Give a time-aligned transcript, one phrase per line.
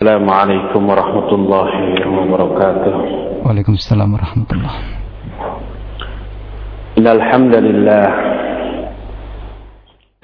[0.00, 1.70] السلام عليكم ورحمة الله
[2.08, 2.96] وبركاته.
[3.44, 4.74] وعليكم السلام ورحمة الله.
[6.98, 8.06] إن الحمد لله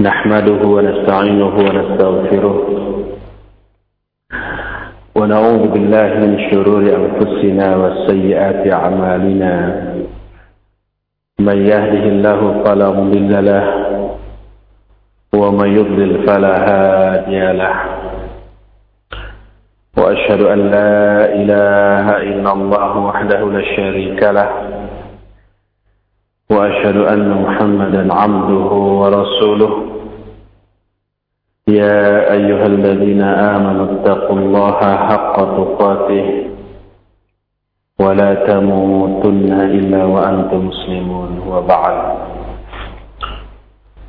[0.00, 2.56] نحمده ونستعينه ونستغفره
[5.12, 9.54] ونعوذ بالله من شرور أنفسنا وسيئات أعمالنا.
[11.37, 13.65] من يهده الله فلا مضل له
[15.37, 17.77] ومن يضلل فلا هادي له.
[19.97, 24.51] وأشهد أن لا إله إلا الله وحده لا شريك له
[26.53, 28.70] وأشهد أن محمدا عبده
[29.01, 29.73] ورسوله.
[31.69, 36.27] يا أيها الذين آمنوا اتقوا الله حق تقاته
[38.01, 41.31] ولا تموتن إلا وأنتم مسلمون.
[41.48, 41.97] وبعد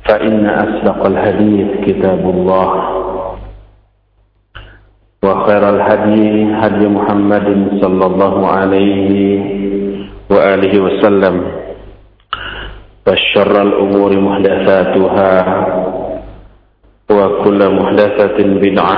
[0.08, 2.97] فإن أصدق الحديث كتاب الله.
[5.22, 6.26] وخير الهدي
[6.62, 7.46] هدي محمد
[7.82, 9.10] صلى الله عليه
[10.30, 11.36] وآله وسلم
[13.08, 15.32] وشر الأمور محدثاتها
[17.10, 18.96] وكل محدثة بدعة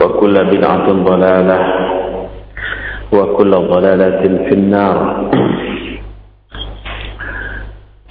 [0.00, 1.58] وكل بدعة ضلالة
[3.12, 4.96] وكل ضلالة في النار.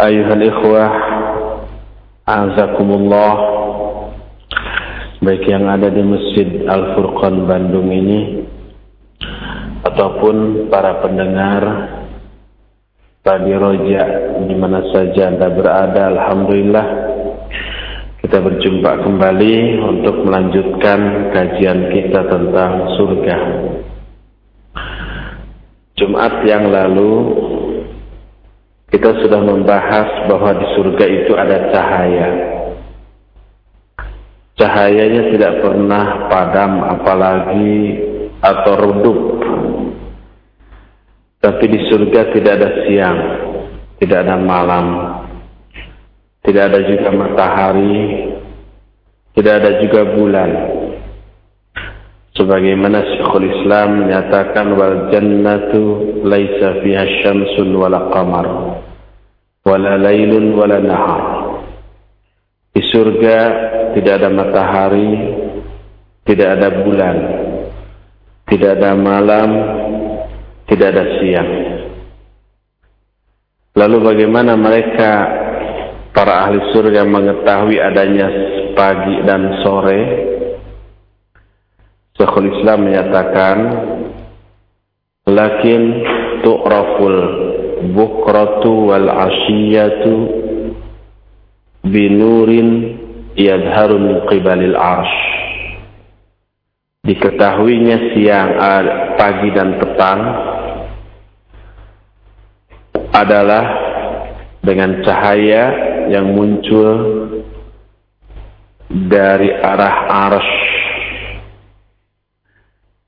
[0.01, 0.83] أيها الإخوة
[2.29, 3.33] أعزكم الله
[5.23, 8.43] baik yang ada di Masjid Al-Furqan Bandung ini
[9.87, 11.63] ataupun para pendengar
[13.23, 16.87] Tadi Roja di mana saja Anda berada Alhamdulillah
[18.19, 23.37] kita berjumpa kembali untuk melanjutkan kajian kita tentang surga.
[25.95, 27.11] Jumat yang lalu
[28.91, 32.27] kita sudah membahas bahwa di surga itu ada cahaya
[34.59, 37.99] cahayanya tidak pernah padam apalagi
[38.43, 39.19] atau redup.
[41.43, 43.19] Tapi di surga tidak ada siang
[44.03, 44.85] tidak ada malam
[46.43, 48.27] tidak ada juga matahari
[49.33, 50.51] tidak ada juga bulan.
[52.33, 55.81] Sebagaimana Syekhul Islam menyatakan wal jannatu
[56.25, 58.47] laisa fiha syamsun wala qamar
[59.63, 61.42] wala lailun wala nahar
[62.73, 63.37] di surga
[63.93, 65.13] tidak ada matahari,
[66.25, 67.17] tidak ada bulan,
[68.49, 69.49] tidak ada malam,
[70.65, 71.51] tidak ada siang.
[73.77, 75.11] Lalu bagaimana mereka
[76.13, 78.27] para ahli surga mengetahui adanya
[78.73, 80.01] pagi dan sore?
[82.13, 83.57] Syekhul Islam menyatakan,
[85.23, 85.83] Lakin
[86.43, 87.19] tu'raful
[87.95, 90.42] bukratu wal asyiyatu
[91.83, 92.69] binurin
[93.35, 95.17] yadharu min qibalil arsh.
[97.03, 98.49] Diketahuinya siang
[99.19, 100.19] pagi dan petang
[103.11, 103.65] adalah
[104.63, 105.63] dengan cahaya
[106.07, 106.95] yang muncul
[108.87, 109.95] dari arah
[110.31, 110.53] arsh.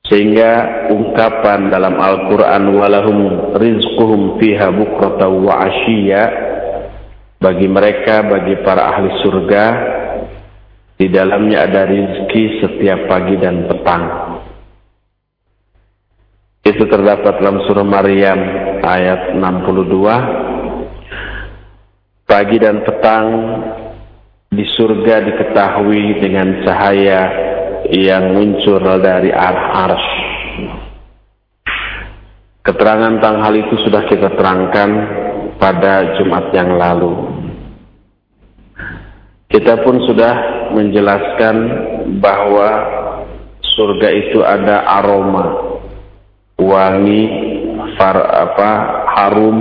[0.05, 3.19] Sehingga ungkapan dalam Al-Quran walahum
[3.57, 5.65] rizquhum fiha bukrata wa
[7.45, 9.65] bagi mereka, bagi para ahli surga
[10.97, 14.03] di dalamnya ada rizki setiap pagi dan petang.
[16.65, 18.41] Itu terdapat dalam surah Maryam
[18.81, 22.25] ayat 62.
[22.25, 23.25] Pagi dan petang
[24.49, 27.21] di surga diketahui dengan cahaya
[27.93, 30.07] yang muncul dari arah ars.
[32.65, 34.89] Keterangan tentang hal itu sudah kita terangkan
[35.61, 37.34] pada Jumat yang lalu.
[39.55, 41.55] Kita pun sudah menjelaskan
[42.19, 42.69] bahwa
[43.63, 45.79] surga itu ada aroma.
[46.59, 47.23] Wangi
[47.95, 48.71] far, apa
[49.15, 49.57] harum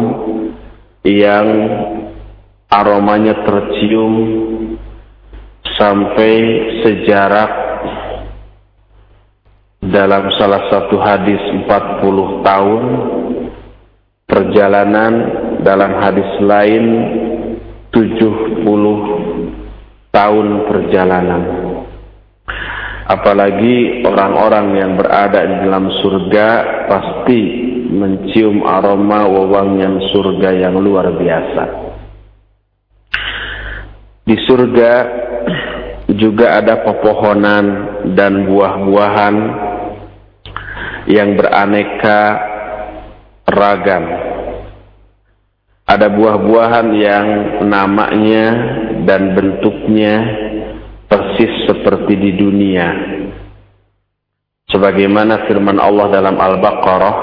[1.07, 1.47] yang
[2.75, 4.15] aromanya tercium
[5.79, 6.33] sampai
[6.83, 7.51] sejarak
[9.79, 11.39] dalam salah satu hadis
[11.71, 12.83] 40 tahun
[14.27, 15.13] perjalanan
[15.63, 16.85] dalam hadis lain
[17.95, 19.64] 70
[20.15, 21.43] tahun perjalanan.
[23.05, 26.49] Apalagi orang-orang yang berada di dalam surga
[26.89, 27.41] pasti
[27.91, 31.65] mencium aroma wewangian surga yang luar biasa.
[34.25, 34.93] Di surga
[36.17, 37.65] juga ada pepohonan
[38.17, 39.37] dan buah-buahan
[41.13, 42.21] yang beraneka
[43.45, 44.05] ragam.
[45.85, 47.27] Ada buah-buahan yang
[47.69, 48.47] namanya
[49.05, 50.15] dan bentuknya
[51.07, 52.89] persis seperti di dunia.
[54.75, 57.17] sebagaimana firman Allah dalam Al-Baqarah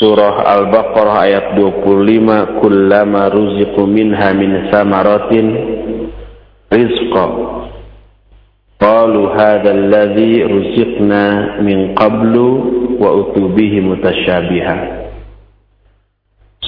[0.00, 5.46] Surah Al-Baqarah ayat 25 Kullama ruziqu minha min samaratin
[6.72, 7.26] rizqa
[8.80, 11.22] Qalu hadha alladhi ruziqna
[11.60, 12.48] min qablu
[12.98, 15.03] wa utubihi mutasyabiha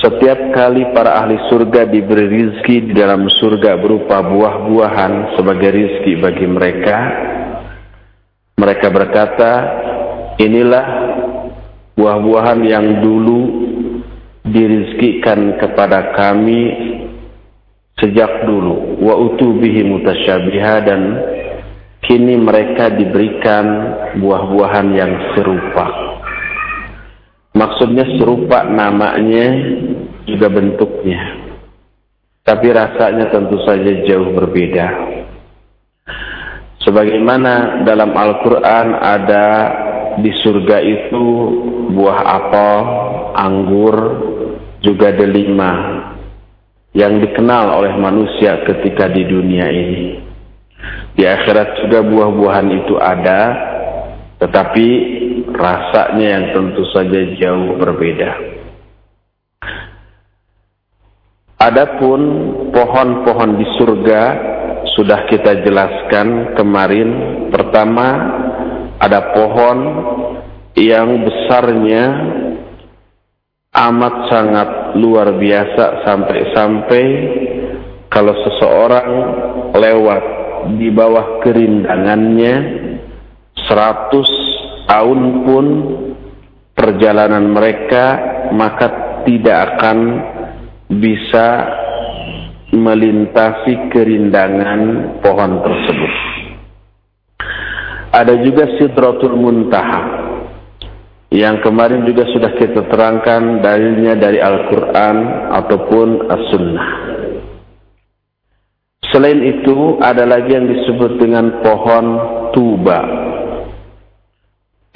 [0.00, 6.44] setiap kali para ahli surga diberi rizki di dalam surga berupa buah-buahan sebagai rizki bagi
[6.44, 6.96] mereka,
[8.60, 9.52] mereka berkata,
[10.36, 10.86] inilah
[11.96, 13.40] buah-buahan yang dulu
[14.44, 16.60] dirizkikan kepada kami
[17.96, 19.00] sejak dulu.
[19.00, 21.02] Wa utubihi mutasyabiha dan
[22.04, 23.64] kini mereka diberikan
[24.20, 26.15] buah-buahan yang serupa.
[27.56, 29.48] Maksudnya serupa namanya
[30.28, 31.40] juga bentuknya.
[32.44, 34.86] Tapi rasanya tentu saja jauh berbeda.
[36.84, 39.46] Sebagaimana dalam Al-Quran ada
[40.20, 41.24] di surga itu
[41.96, 42.76] buah apel,
[43.34, 43.96] anggur,
[44.84, 45.72] juga delima
[46.94, 50.04] yang dikenal oleh manusia ketika di dunia ini.
[51.18, 53.40] Di akhirat juga buah-buahan itu ada,
[54.36, 54.86] tetapi
[55.52, 58.30] rasanya yang tentu saja jauh berbeda.
[61.56, 62.20] Adapun
[62.68, 64.22] pohon-pohon di surga
[64.92, 67.08] sudah kita jelaskan kemarin.
[67.48, 68.08] Pertama,
[69.00, 69.78] ada pohon
[70.76, 72.04] yang besarnya
[73.72, 74.68] amat sangat
[75.00, 77.04] luar biasa sampai-sampai
[78.12, 79.08] kalau seseorang
[79.72, 80.24] lewat
[80.76, 82.54] di bawah kerindangannya
[83.66, 84.30] seratus
[84.86, 85.66] tahun pun
[86.72, 88.04] perjalanan mereka
[88.54, 88.86] maka
[89.26, 89.98] tidak akan
[90.86, 91.46] bisa
[92.70, 94.80] melintasi kerindangan
[95.22, 96.14] pohon tersebut.
[98.16, 100.02] Ada juga Sidratul Muntaha
[101.34, 105.16] yang kemarin juga sudah kita terangkan dalilnya dari Al-Quran
[105.52, 106.88] ataupun As-Sunnah.
[109.10, 112.06] Selain itu ada lagi yang disebut dengan pohon
[112.54, 113.00] tuba.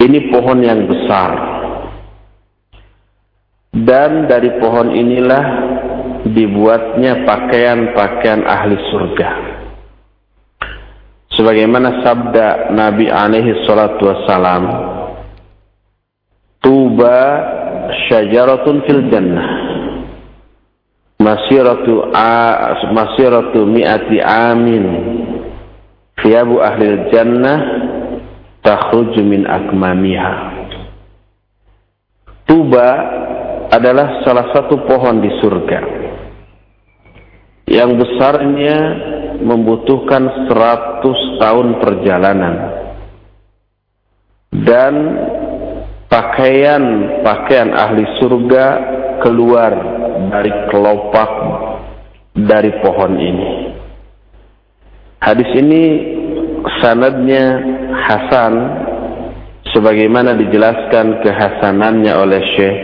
[0.01, 1.29] Ini pohon yang besar
[3.71, 5.45] dan dari pohon inilah
[6.27, 9.29] dibuatnya pakaian-pakaian ahli surga.
[11.31, 14.63] Sebagaimana sabda Nabi alaihi salatu wassalam,
[16.61, 17.17] Tuba
[18.09, 19.49] syajaratun fil jannah.
[21.17, 22.33] Masiratu a,
[22.93, 24.85] masiratu mi'ati amin.
[26.21, 27.59] Thiyabu ahli jannah
[28.61, 30.35] takhruju min akmamiha.
[32.45, 32.89] Tuba
[33.71, 35.79] adalah salah satu pohon di surga
[37.71, 38.77] yang besarnya
[39.39, 42.55] membutuhkan 100 tahun perjalanan
[44.51, 44.93] dan
[46.11, 48.65] pakaian-pakaian ahli surga
[49.23, 49.71] keluar
[50.35, 51.31] dari kelopak
[52.35, 53.49] dari pohon ini.
[55.23, 55.83] Hadis ini
[56.81, 57.61] sanadnya
[57.91, 58.53] Hasan
[59.71, 62.77] sebagaimana dijelaskan kehasanannya oleh Syekh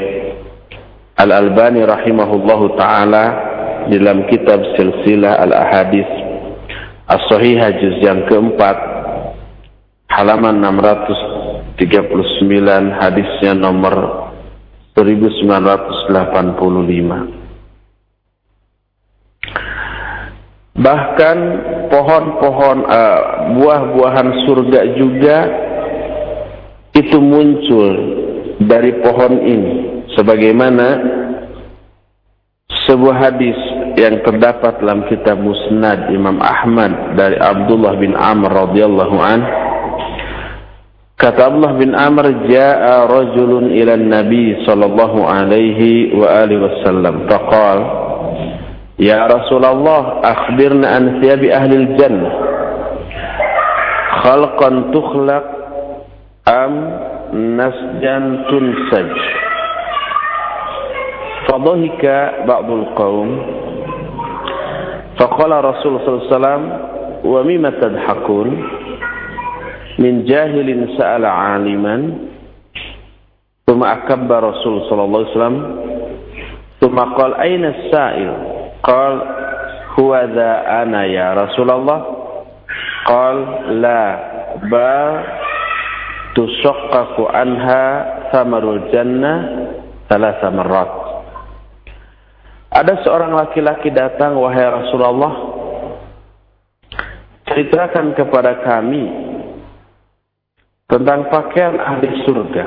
[1.18, 3.26] Al-Albani rahimahullahu taala
[3.90, 6.06] dalam kitab Silsilah Al-Ahadis.
[7.08, 8.76] As-Sahihah juz yang keempat
[10.12, 11.80] halaman 639
[13.00, 14.28] hadisnya nomor
[14.94, 17.37] 1985
[20.78, 21.38] Bahkan
[21.90, 23.20] pohon-pohon uh,
[23.58, 25.38] buah-buahan surga juga
[26.94, 27.94] itu muncul
[28.62, 29.74] dari pohon ini.
[30.14, 30.88] Sebagaimana
[32.86, 33.58] sebuah hadis
[33.98, 39.40] yang terdapat dalam kitab Musnad Imam Ahmad dari Abdullah bin Amr radhiyallahu an.
[41.18, 47.26] Kata Abdullah bin Amr jaa rajulun ila Nabi sallallahu alaihi wa alihi wasallam.
[47.26, 48.07] Faqala
[48.98, 52.34] Ya Rasulullah akhbirna an thiyabi ahli al-jannah
[54.26, 55.46] khalqan tukhlaq
[56.50, 56.74] am
[57.58, 59.12] nasjan tunsaj
[61.48, 62.04] فضحك
[62.44, 63.30] بعض القوم
[65.16, 66.64] فقال رسول الله صلى الله عليه وسلم
[67.24, 68.48] ومما تضحكون؟
[70.00, 70.68] من جاهل
[71.00, 71.96] سأل عالما
[73.68, 75.56] ثم أكب رسول صلى الله عليه وسلم
[76.84, 79.15] ثم قال أين السائل؟ قال
[79.99, 82.01] هو ذا أنا يا رسول الله
[83.07, 83.37] قال
[83.83, 84.05] لا
[84.73, 85.09] بل
[86.35, 87.85] تشقق عنها
[88.33, 89.35] ثمر الجنة
[90.09, 90.93] ثلاث مرات
[92.73, 95.35] Ada seorang laki-laki datang, wahai Rasulullah,
[97.45, 99.13] ceritakan kepada kami
[100.89, 102.65] tentang pakaian ahli surga.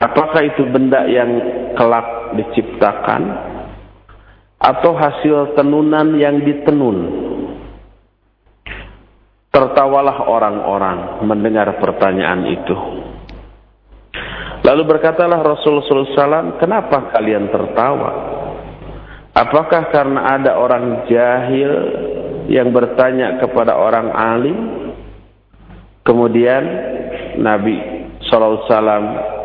[0.00, 1.36] Apakah itu benda yang
[1.76, 3.22] kelak diciptakan
[4.65, 6.97] Atau hasil tenunan yang ditenun?
[9.53, 12.75] Tertawalah orang-orang mendengar pertanyaan itu.
[14.65, 18.11] Lalu berkatalah Rasulullah SAW, kenapa kalian tertawa?
[19.37, 21.71] Apakah karena ada orang jahil
[22.49, 24.57] yang bertanya kepada orang alim?
[26.01, 26.63] Kemudian
[27.37, 27.77] Nabi
[28.25, 29.44] SAW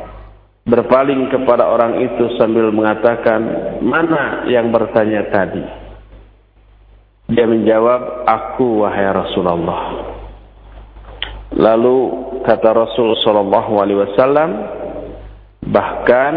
[0.70, 3.42] berpaling kepada orang itu sambil mengatakan,
[3.82, 5.66] mana yang bertanya tadi?
[7.30, 9.84] Dia menjawab, aku wahai Rasulullah.
[11.50, 11.96] Lalu
[12.46, 14.50] kata Rasul sallallahu alaihi wasallam,
[15.66, 16.34] bahkan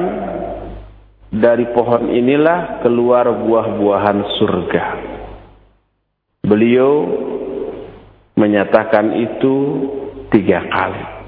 [1.29, 4.85] dari pohon inilah keluar buah-buahan surga.
[6.45, 6.91] Beliau
[8.37, 9.55] menyatakan itu
[10.33, 11.22] tiga kali.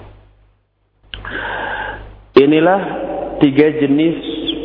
[2.46, 2.82] Inilah
[3.42, 4.18] tiga jenis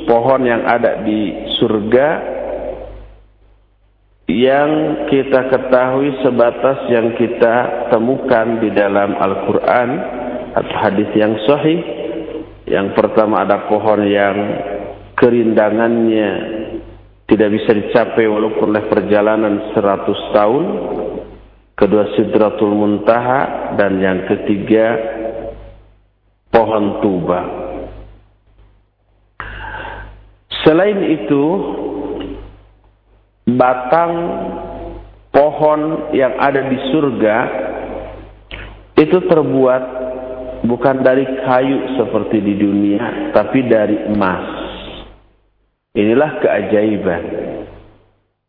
[0.05, 2.09] pohon yang ada di surga
[4.29, 4.71] yang
[5.11, 9.89] kita ketahui sebatas yang kita temukan di dalam Al-Quran
[10.55, 11.81] atau hadis yang sahih.
[12.69, 14.37] Yang pertama ada pohon yang
[15.19, 16.31] kerindangannya
[17.27, 20.65] tidak bisa dicapai walaupun oleh perjalanan 100 tahun.
[21.81, 25.01] Kedua Sidratul Muntaha dan yang ketiga
[26.53, 27.60] pohon tuba.
[30.65, 31.45] Selain itu,
[33.49, 34.13] batang
[35.33, 37.37] pohon yang ada di surga
[39.01, 39.83] itu terbuat
[40.67, 44.47] bukan dari kayu seperti di dunia, tapi dari emas.
[45.97, 47.25] Inilah keajaiban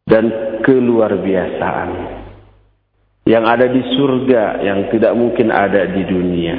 [0.06, 0.24] dan
[0.62, 1.90] keluar biasaan
[3.26, 6.56] yang ada di surga yang tidak mungkin ada di dunia.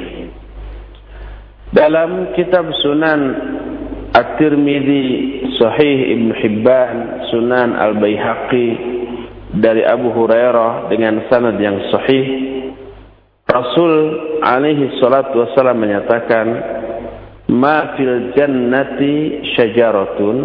[1.73, 3.21] Dalam kitab Sunan
[4.13, 5.05] At-Tirmidzi,
[5.57, 6.97] Sahih Ibn Hibban,
[7.33, 8.67] Sunan Al-Baihaqi
[9.57, 12.25] dari Abu Hurairah dengan sanad yang sahih.
[13.49, 13.93] Rasul
[14.41, 16.45] alaihi salatu wasallam menyatakan
[17.53, 20.37] ma fil jannati syajaratun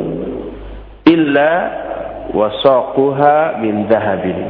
[1.08, 1.52] illa
[2.32, 4.40] wasaquha min dhahabin.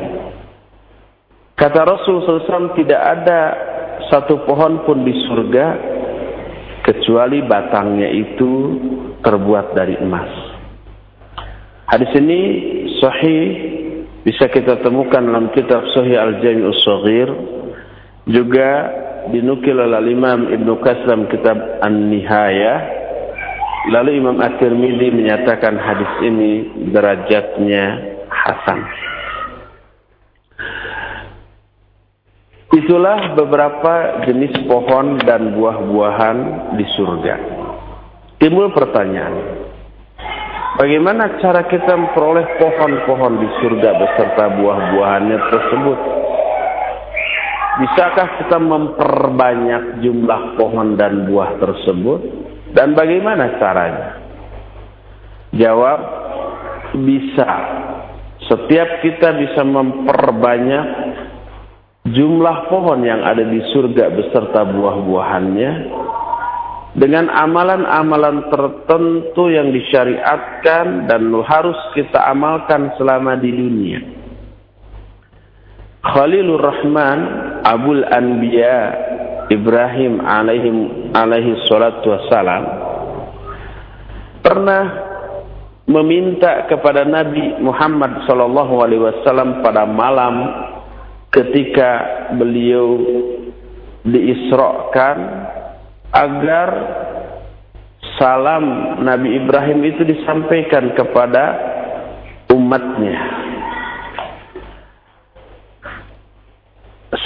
[1.58, 3.40] Kata Rasul SAW tidak ada
[4.14, 5.97] satu pohon pun di surga
[6.88, 8.80] kecuali batangnya itu
[9.20, 10.32] terbuat dari emas.
[11.84, 12.40] Hadis ini
[12.96, 13.44] sahih
[14.24, 17.28] bisa kita temukan dalam kitab Sahih Al-Jami'us Shaghir
[18.28, 18.70] juga
[19.28, 22.80] dinukil oleh Imam Ibnu Qasam kitab An-Nihayah
[23.92, 26.52] lalu Imam At-Tirmidzi menyatakan hadis ini
[26.92, 27.84] derajatnya
[28.28, 28.80] hasan.
[32.88, 36.36] Itulah beberapa jenis pohon dan buah-buahan
[36.80, 37.36] di surga.
[38.40, 39.36] Timbul pertanyaan,
[40.80, 45.98] bagaimana cara kita memperoleh pohon-pohon di surga beserta buah-buahannya tersebut?
[47.84, 52.20] Bisakah kita memperbanyak jumlah pohon dan buah tersebut?
[52.72, 54.16] Dan bagaimana caranya?
[55.52, 56.00] Jawab,
[57.04, 57.52] bisa.
[58.48, 60.86] Setiap kita bisa memperbanyak
[62.14, 65.72] jumlah pohon yang ada di surga beserta buah-buahannya
[66.98, 74.00] dengan amalan-amalan tertentu yang disyariatkan dan harus kita amalkan selama di dunia.
[76.02, 77.18] Khalilur Rahman
[77.66, 78.80] Abul Anbiya
[79.50, 80.70] Ibrahim alaihi
[81.12, 82.64] alaihi salatu wassalam
[84.44, 84.82] pernah
[85.88, 90.34] meminta kepada Nabi Muhammad sallallahu alaihi wasallam pada malam
[91.32, 91.90] ketika
[92.36, 92.98] beliau
[94.04, 95.16] diisrokan
[96.12, 96.68] agar
[98.16, 101.44] salam Nabi Ibrahim itu disampaikan kepada
[102.52, 103.16] umatnya.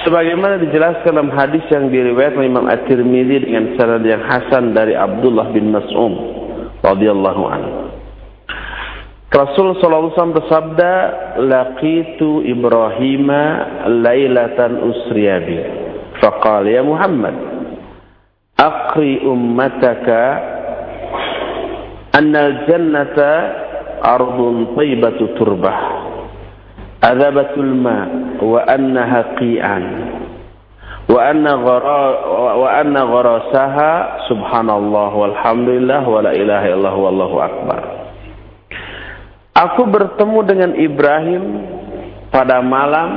[0.03, 5.71] Sebagaimana dijelaskan dalam hadis yang diriwayatkan Imam At-Tirmidzi dengan sanad yang hasan dari Abdullah bin
[5.71, 6.15] Mas'ud
[6.83, 7.82] radhiyallahu anhu.
[9.33, 10.93] Rasul sallallahu alaihi wasallam bersabda,
[11.41, 13.33] "Laqitu Ibrahim
[14.05, 15.57] lailatan usriyabi."
[16.21, 17.33] Faqala ya Muhammad,
[18.61, 20.21] "Aqri ummataka
[22.13, 23.33] annal jannata
[24.05, 25.81] ardun taibatu turbah
[27.01, 28.05] adabatul ma
[28.37, 29.85] wa annaha qi'an
[31.09, 32.05] wa anna ghara
[32.61, 33.93] wa anna gharasaha
[34.29, 38.12] subhanallah walhamdulillah wa la ilaha illallah wallahu akbar."
[39.53, 41.45] Aku bertemu dengan Ibrahim
[42.33, 43.11] pada malam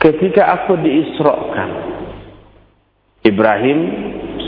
[0.00, 1.70] ketika aku diisrokan.
[3.20, 3.78] Ibrahim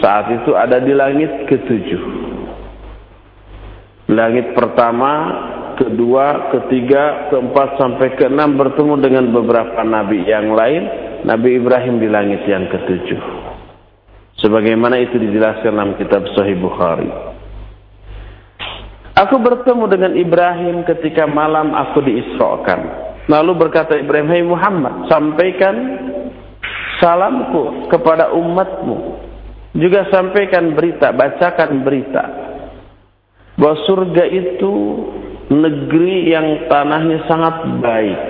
[0.01, 2.03] saat itu ada di langit ketujuh.
[4.09, 5.13] Langit pertama,
[5.77, 10.83] kedua, ketiga, keempat sampai keenam bertemu dengan beberapa nabi yang lain.
[11.29, 13.21] Nabi Ibrahim di langit yang ketujuh.
[14.39, 17.11] Sebagaimana itu dijelaskan dalam kitab Sahih Bukhari.
[19.19, 22.87] Aku bertemu dengan Ibrahim ketika malam aku diisrokan.
[23.27, 25.75] Lalu berkata Ibrahim, Hai Muhammad, sampaikan
[27.03, 29.27] salamku kepada umatmu.
[29.75, 32.25] Juga sampaikan berita, bacakan berita.
[33.59, 34.73] Bahwa surga itu
[35.51, 38.21] negeri yang tanahnya sangat baik,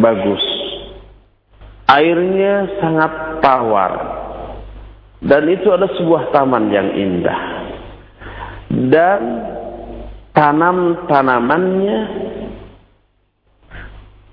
[0.00, 0.44] bagus.
[1.92, 3.92] Airnya sangat tawar.
[5.20, 7.40] Dan itu ada sebuah taman yang indah.
[8.68, 9.20] Dan
[10.38, 12.00] tanam-tanamannya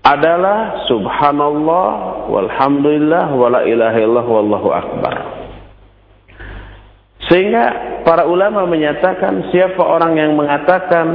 [0.06, 1.90] adalah subhanallah
[2.30, 5.16] walhamdulillah wala ilaha illallah wallahu akbar.
[7.26, 7.66] Sehingga
[8.06, 11.08] para ulama menyatakan siapa orang yang mengatakan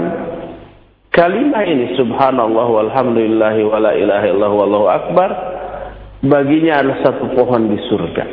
[1.14, 5.30] kalimat ini subhanallah walhamdulillah wala ilaha illallah wallahu akbar
[6.26, 8.24] baginya adalah satu pohon di surga.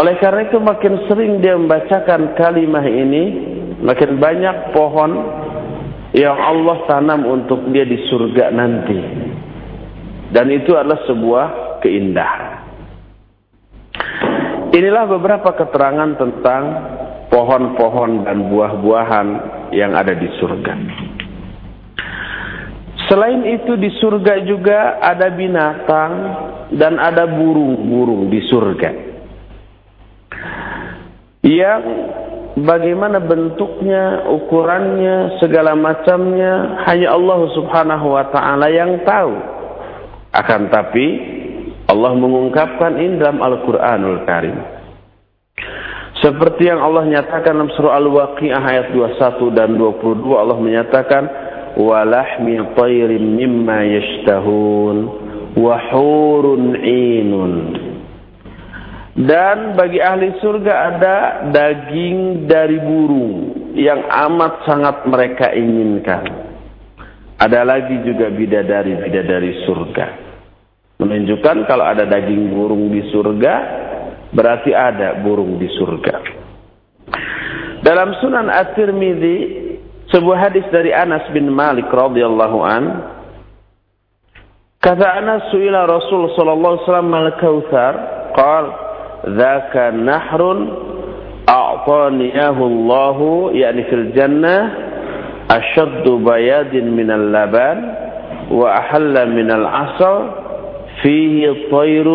[0.00, 3.24] Oleh karena itu makin sering dia membacakan kalimat ini
[3.82, 5.12] makin banyak pohon
[6.14, 8.98] yang Allah tanam untuk dia di surga nanti.
[10.32, 11.46] Dan itu adalah sebuah
[11.84, 12.64] keindahan.
[14.72, 16.62] Inilah beberapa keterangan tentang
[17.28, 19.28] pohon-pohon dan buah-buahan
[19.76, 20.72] yang ada di surga.
[23.12, 26.12] Selain itu di surga juga ada binatang
[26.72, 28.90] dan ada burung-burung di surga.
[31.44, 31.82] Yang
[32.58, 39.32] bagaimana bentuknya, ukurannya, segala macamnya hanya Allah Subhanahu wa taala yang tahu.
[40.32, 41.06] Akan tapi
[41.88, 44.56] Allah mengungkapkan ini dalam Al-Qur'anul Karim.
[46.22, 51.22] Seperti yang Allah nyatakan dalam surah Al-Waqiah ayat 21 dan 22 Allah menyatakan
[51.74, 54.96] walahmi tayrin mimma yashtahun
[55.58, 57.52] wa hurun 'inun
[59.12, 61.16] dan bagi ahli surga ada
[61.52, 63.32] daging dari burung
[63.76, 66.48] yang amat sangat mereka inginkan.
[67.36, 70.06] Ada lagi juga bidadari-bidadari surga.
[70.96, 73.54] Menunjukkan kalau ada daging burung di surga,
[74.32, 76.16] berarti ada burung di surga.
[77.84, 79.36] Dalam Sunan At-Tirmidzi,
[80.08, 82.84] sebuah hadis dari Anas bin Malik radhiyallahu an,
[84.80, 87.94] kata Anas suila Rasul sallallahu alaihi wasallam al-Kautsar,
[88.38, 88.91] qala
[89.27, 90.41] ذاك نحر
[91.49, 93.17] أعطانيه الله
[93.53, 94.57] يعني في الجنة
[95.51, 97.79] أشد بياد من اللبان
[98.51, 100.17] وأحل من العسل
[101.01, 102.07] فيه طير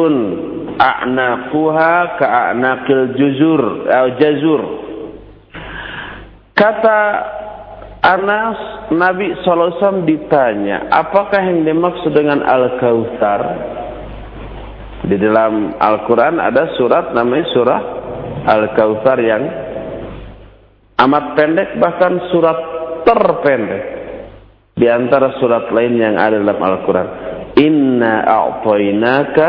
[0.80, 4.62] أعناقها كأعناق الجزر أو جزر
[6.52, 7.00] kata
[8.02, 8.58] Anas
[8.90, 13.40] Nabi SAW ditanya apakah yang dimaksud dengan Al-Kautsar
[15.07, 17.81] di dalam Al-Quran ada surat namanya surah
[18.43, 19.43] Al-Kawthar yang
[20.99, 22.59] amat pendek bahkan surat
[23.07, 23.83] terpendek
[24.75, 27.07] di antara surat lain yang ada dalam Al-Quran.
[27.55, 29.47] Inna a'tainaka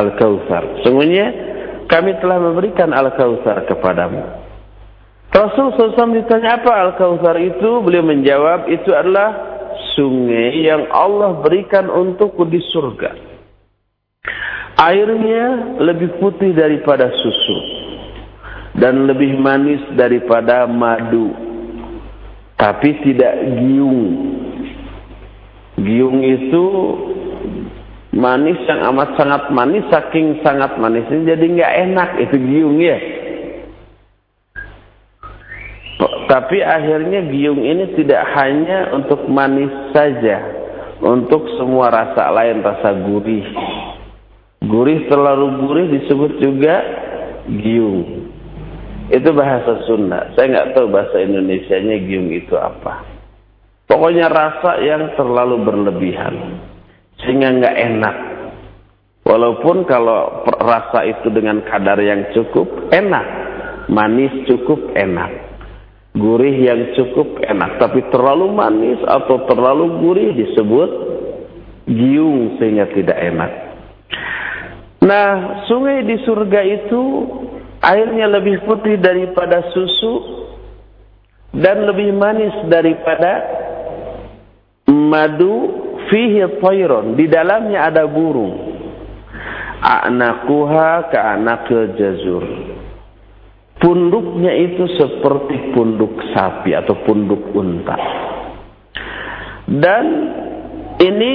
[0.00, 0.80] Al-Kawthar.
[0.82, 1.26] Sungguhnya
[1.84, 4.40] kami telah memberikan Al-Kawthar kepadamu.
[5.30, 7.84] Rasul SAW ditanya apa Al-Kawthar itu?
[7.84, 9.60] Beliau menjawab itu adalah
[9.94, 13.29] sungai yang Allah berikan untukku di surga.
[14.80, 17.58] Airnya lebih putih daripada susu
[18.80, 21.36] dan lebih manis daripada madu.
[22.56, 24.00] Tapi tidak giung.
[25.76, 26.64] Giung itu
[28.16, 32.96] manis yang amat sangat manis, saking sangat manisnya jadi nggak enak itu giung ya.
[36.24, 40.40] Tapi akhirnya giung ini tidak hanya untuk manis saja,
[41.04, 43.44] untuk semua rasa lain, rasa gurih
[44.60, 46.84] Gurih terlalu gurih disebut juga
[47.48, 48.28] giung.
[49.08, 50.36] Itu bahasa Sunda.
[50.36, 53.02] Saya nggak tahu bahasa Indonesianya giung itu apa.
[53.88, 56.60] Pokoknya rasa yang terlalu berlebihan.
[57.24, 58.16] Sehingga nggak enak.
[59.24, 63.26] Walaupun kalau rasa itu dengan kadar yang cukup, enak.
[63.88, 65.50] Manis cukup enak.
[66.14, 67.80] Gurih yang cukup enak.
[67.80, 70.90] Tapi terlalu manis atau terlalu gurih disebut
[71.88, 73.52] giung sehingga tidak enak.
[75.10, 77.02] Nah, sungai di surga itu
[77.82, 80.46] airnya lebih putih daripada susu
[81.50, 83.42] dan lebih manis daripada
[84.86, 85.54] madu
[86.06, 87.18] fihi tayron.
[87.18, 88.70] Di dalamnya ada burung.
[89.80, 92.44] a'naquha ka'anaqil jazur
[93.80, 97.96] punduknya itu seperti punduk sapi atau punduk unta
[99.72, 100.04] dan
[101.00, 101.34] ini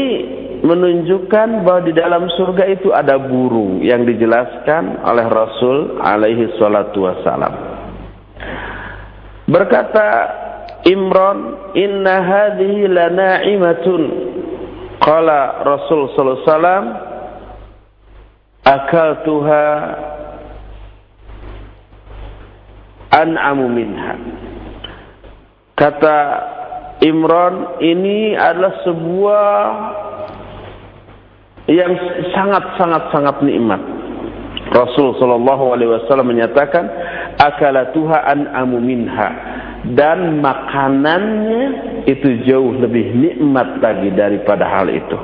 [0.65, 7.54] menunjukkan bahwa di dalam surga itu ada burung yang dijelaskan oleh Rasul alaihi salatu wasalam
[9.45, 10.08] berkata
[10.89, 14.01] Imran inna hadhihi lana'imatun
[15.01, 16.86] qala Rasul sallallahu alaihi wasallam
[18.65, 19.65] akaltuha
[23.13, 24.13] an'amu minha.
[25.75, 26.17] Kata
[27.04, 29.54] Imran, ini adalah sebuah
[31.65, 31.93] yang
[32.34, 33.82] sangat-sangat-sangat nikmat.
[34.69, 36.89] Rasul sallallahu alaihi wasallam menyatakan,
[37.38, 39.30] akalatuha an'amu minha
[39.93, 41.63] dan makanannya
[42.10, 45.17] itu jauh lebih nikmat lagi daripada hal itu.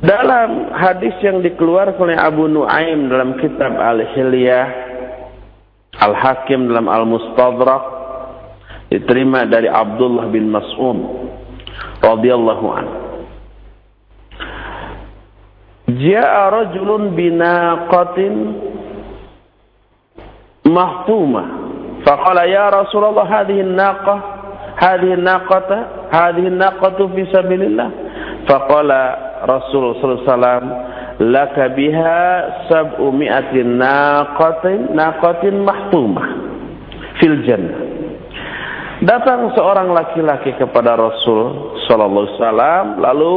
[0.00, 4.66] Dalam hadis yang dikeluarkan oleh Abu Nuaim dalam kitab Al-Hilyah,
[6.00, 7.84] Al-Hakim dalam Al-Mustadrak,
[8.90, 10.98] diterima dari Abdullah bin Mas'ud
[12.02, 12.99] radhiyallahu anhu.
[15.96, 18.34] Ja'a rajulun binaqatin
[20.68, 21.46] mahtumah.
[22.06, 24.18] Faqala ya Rasulullah hadhihi an-naqah
[24.76, 25.78] hadhihi an-naqata
[26.12, 27.88] hadhihi an-naqatu fi sabilillah.
[28.48, 29.02] Faqala
[29.44, 32.20] Rasul sallallahu laka biha
[32.68, 36.26] sab'u mi'atin naqatin naqatin mahtumah
[37.20, 37.76] fil jannah.
[39.00, 43.36] Datang seorang laki-laki kepada Rasul sallallahu alaihi wasallam lalu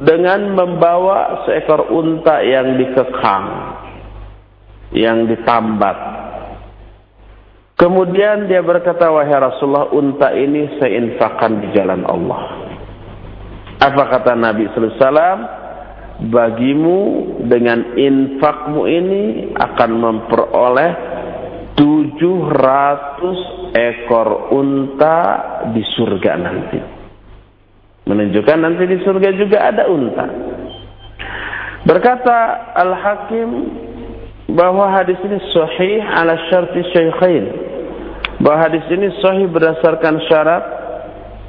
[0.00, 3.46] dengan membawa seekor unta yang dikekang
[4.96, 5.98] yang ditambat.
[7.76, 12.40] Kemudian dia berkata, "Wahai Rasulullah, unta ini saya infakkan di jalan Allah."
[13.80, 15.40] Apa kata Nabi sallallahu alaihi wasallam?
[16.20, 16.98] Bagimu
[17.48, 20.92] dengan infakmu ini akan memperoleh
[21.80, 25.16] 700 ekor unta
[25.72, 26.99] di surga nanti.
[28.10, 30.26] Menunjukkan nanti di surga juga ada unta.
[31.86, 33.48] Berkata Al-Hakim
[34.50, 37.44] bahwa hadis ini sahih ala syarti syaikhain.
[38.42, 40.64] Bahwa hadis ini sahih berdasarkan syarat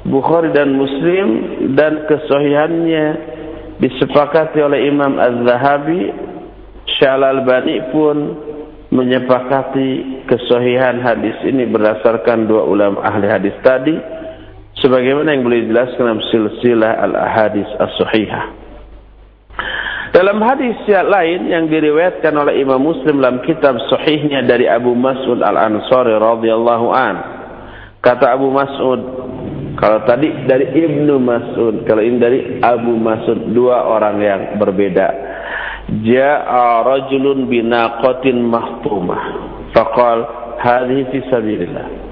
[0.06, 1.26] Bukhari dan Muslim
[1.74, 3.06] dan kesahihannya
[3.82, 6.10] disepakati oleh Imam Az-Zahabi
[6.98, 8.16] Syal Al-Bani pun
[8.92, 14.21] menyepakati kesahihan hadis ini berdasarkan dua ulama ahli hadis tadi
[14.82, 18.44] sebagaimana yang boleh dijelaskan dalam silsilah al-ahadis as-sahihah
[20.12, 25.40] dalam hadis yang lain yang diriwayatkan oleh Imam Muslim dalam kitab sahihnya dari Abu Mas'ud
[25.40, 27.14] Al-Ansari radhiyallahu an
[28.04, 29.00] kata Abu Mas'ud
[29.72, 35.08] kalau tadi dari Ibnu Mas'ud, kalau ini dari Abu Mas'ud, dua orang yang berbeda.
[36.06, 39.22] Ja'a rajulun binaqatin mahtumah.
[39.72, 40.18] Faqal,
[40.60, 42.11] hadhihi fi sabilillah.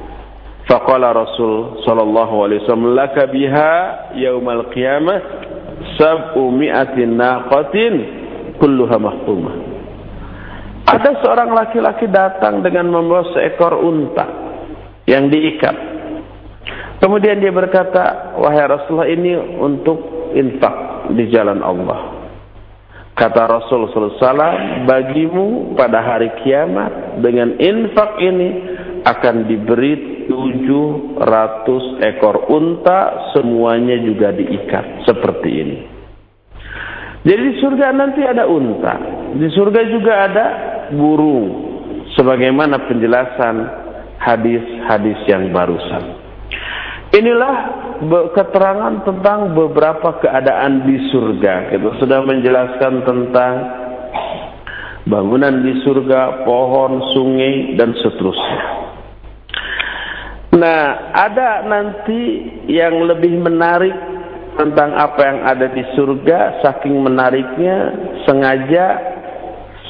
[0.71, 3.73] Faqala Rasul sallallahu alaihi wasallam, laka biha
[4.15, 5.19] yaumal qiyamah
[5.99, 7.95] sab'u mi'atin naqatin
[8.63, 9.55] kulluha mahtumah.
[10.87, 14.27] Ada seorang laki-laki datang dengan membawa seekor unta
[15.11, 15.91] yang diikat
[17.01, 22.21] Kemudian dia berkata, wahai Rasulullah ini untuk infak di jalan Allah.
[23.17, 28.49] Kata Rasul SAW, bagimu pada hari kiamat dengan infak ini
[29.09, 35.79] akan diberi 700 ekor unta semuanya juga diikat seperti ini.
[37.21, 38.97] Jadi di surga nanti ada unta,
[39.37, 40.47] di surga juga ada
[40.97, 41.47] burung
[42.17, 43.57] sebagaimana penjelasan
[44.17, 46.17] hadis-hadis yang barusan.
[47.11, 47.57] Inilah
[48.33, 51.75] keterangan tentang beberapa keadaan di surga.
[51.75, 53.55] Kita sudah menjelaskan tentang
[55.11, 58.80] bangunan di surga, pohon, sungai, dan seterusnya.
[60.51, 63.95] Nah, ada nanti yang lebih menarik
[64.59, 67.95] tentang apa yang ada di surga, saking menariknya,
[68.27, 68.87] sengaja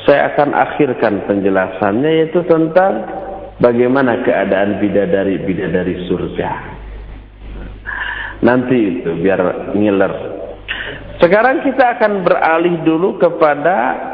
[0.05, 3.09] saya akan akhirkan penjelasannya, yaitu tentang
[3.57, 6.51] bagaimana keadaan bidadari-bidadari surga.
[8.45, 10.13] Nanti itu biar ngiler.
[11.21, 14.10] Sekarang kita akan beralih dulu kepada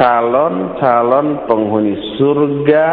[0.00, 2.88] calon-calon penghuni surga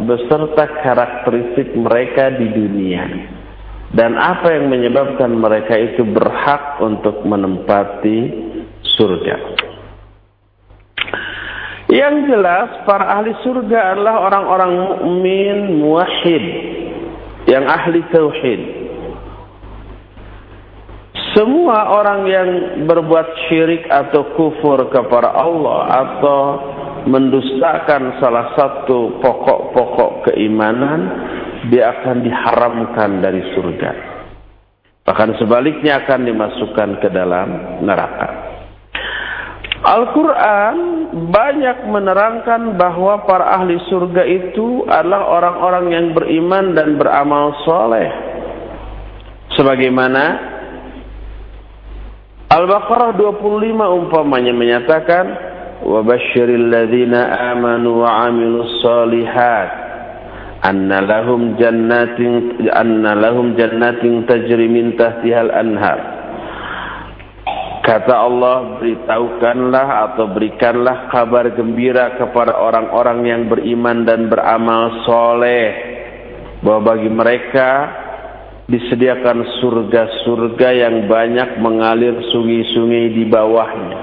[0.00, 3.04] beserta karakteristik mereka di dunia.
[3.92, 8.18] Dan apa yang menyebabkan mereka itu berhak untuk menempati
[8.96, 9.36] surga.
[11.88, 16.44] Yang jelas para ahli surga adalah orang-orang mukmin muwahhid
[17.48, 18.77] yang ahli tauhid
[21.38, 22.48] Semua orang yang
[22.90, 26.40] berbuat syirik atau kufur kepada Allah atau
[27.06, 31.00] mendustakan salah satu pokok-pokok keimanan,
[31.70, 33.90] dia akan diharamkan dari surga.
[35.06, 37.48] Bahkan sebaliknya akan dimasukkan ke dalam
[37.86, 38.28] neraka.
[39.78, 40.76] Al-Quran
[41.30, 48.10] banyak menerangkan bahwa para ahli surga itu adalah orang-orang yang beriman dan beramal soleh.
[49.54, 50.57] Sebagaimana
[52.48, 55.26] Al-Baqarah 25 umpamanya menyatakan
[55.84, 59.68] wa basyiril ladzina amanu wa amilus solihat
[60.64, 66.00] anna lahum jannatin anna lahum jannatin tajri min anhar.
[67.84, 75.68] Kata Allah beritahukanlah atau berikanlah kabar gembira kepada orang-orang yang beriman dan beramal soleh.
[76.64, 77.68] Bahwa bagi mereka
[78.68, 84.00] disediakan surga-surga yang banyak mengalir sungai-sungai di bawahnya.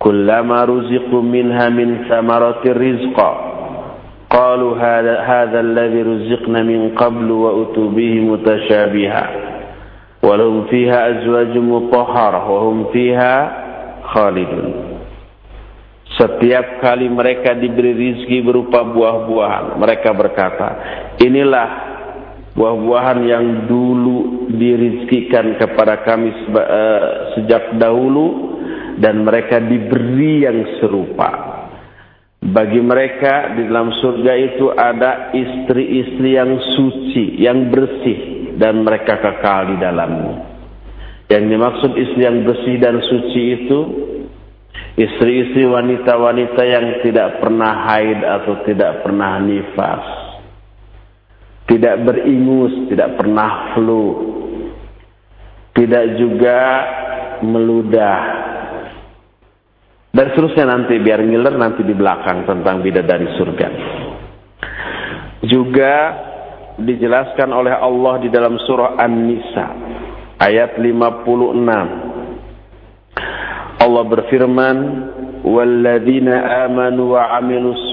[0.00, 3.30] Kullama ruziqu minha min samarati rizqa
[4.32, 9.24] qalu hadha hadha alladhi ruziqna min qablu wa utu bihi mutasyabiha
[10.24, 13.36] wa lahum fiha azwajun mutahharah wa hum fiha
[14.08, 14.96] khalidun.
[16.16, 20.68] Setiap kali mereka diberi rizki berupa buah-buahan, mereka berkata,
[21.18, 21.93] inilah
[22.54, 27.02] buah-buahan yang dulu dirizkikan kepada kami eh,
[27.38, 28.56] sejak dahulu
[28.98, 31.62] dan mereka diberi yang serupa.
[32.44, 39.72] Bagi mereka di dalam surga itu ada istri-istri yang suci, yang bersih, dan mereka kekal
[39.72, 40.44] di dalamnya.
[41.32, 43.78] Yang dimaksud istri yang bersih dan suci itu
[45.00, 50.23] istri-istri wanita-wanita yang tidak pernah haid atau tidak pernah nifas.
[51.64, 54.04] Tidak beringus, tidak pernah flu.
[55.72, 56.58] Tidak juga
[57.40, 58.20] meludah.
[60.14, 63.68] Dan seterusnya nanti biar ngiler nanti di belakang tentang bidadari surga.
[65.42, 65.94] Juga
[66.78, 69.66] dijelaskan oleh Allah di dalam surah An-Nisa
[70.38, 72.14] ayat 56.
[73.82, 74.76] Allah berfirman,
[75.42, 77.90] "Walladzina amanu wa 'amilus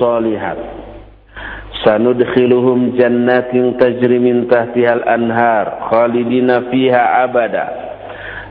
[1.84, 7.66] sanudkhiluhum jannatin tajri min tahtiha al-anhar khalidina fiha abada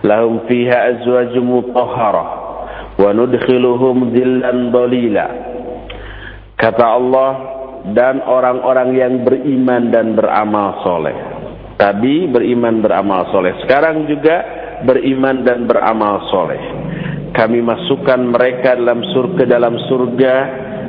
[0.06, 2.28] lahum fiha azwajun mutahharah
[2.98, 5.26] wa nudkhiluhum dhillan dhalila."
[6.60, 7.30] Kata Allah,
[7.88, 11.16] dan orang-orang yang beriman dan beramal soleh.
[11.80, 13.56] Tadi beriman beramal soleh.
[13.64, 14.36] Sekarang juga
[14.84, 16.60] beriman dan beramal soleh.
[17.32, 20.34] Kami masukkan mereka dalam surga dalam surga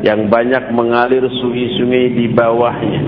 [0.01, 3.01] yang banyak mengalir sungai-sungai di bawahnya.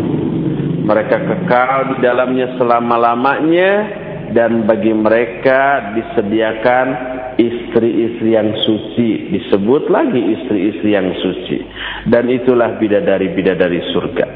[0.83, 3.71] Mereka kekal di dalamnya selama-lamanya
[4.35, 6.87] dan bagi mereka disediakan
[7.39, 9.33] istri-istri yang suci.
[9.33, 11.57] Disebut lagi istri-istri yang suci.
[12.05, 14.27] Dan itulah bidadari-bidadari surga.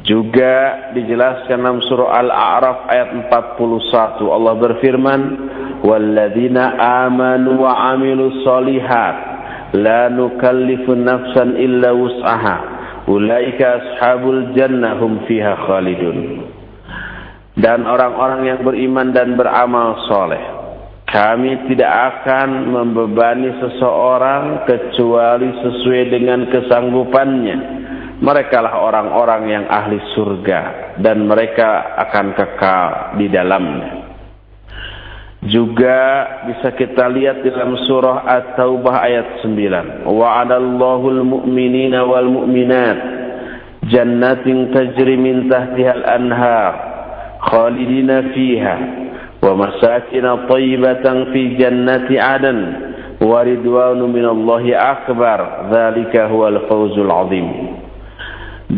[0.00, 5.20] Juga dijelaskan dalam surah Al-A'raf ayat 41 Allah berfirman
[5.86, 6.74] walladzina
[7.06, 7.94] amanu wa
[8.42, 9.29] solihat
[9.76, 12.56] la nukallifu nafsan illa wus'aha
[13.06, 16.46] ulaika ashabul jannah hum fiha khalidun
[17.60, 20.60] dan orang-orang yang beriman dan beramal soleh
[21.10, 27.58] kami tidak akan membebani seseorang kecuali sesuai dengan kesanggupannya.
[28.22, 34.09] Mereka lah orang-orang yang ahli surga dan mereka akan kekal di dalamnya.
[35.40, 40.04] Juga bisa kita lihat dalam surah At-Taubah ayat 9.
[40.04, 42.98] Wa'adallahu al-mu'minina wal mu'minat
[43.88, 46.72] jannatin tajri min tahtiha al-anhar
[47.40, 48.76] khalidina fiha
[49.40, 52.58] wa masakin tayyibatan fi jannati 'adan
[53.24, 57.48] wa ridwanu minallahi akbar dzalika huwal fawzul 'azim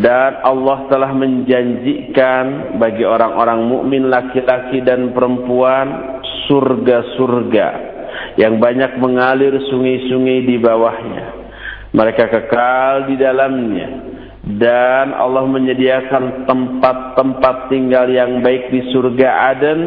[0.00, 6.16] dan Allah telah menjanjikan bagi orang-orang mukmin laki-laki dan perempuan
[6.48, 7.68] surga-surga
[8.40, 11.26] yang banyak mengalir sungai-sungai di bawahnya.
[11.92, 13.88] Mereka kekal di dalamnya
[14.42, 19.81] dan Allah menyediakan tempat-tempat tinggal yang baik di surga Aden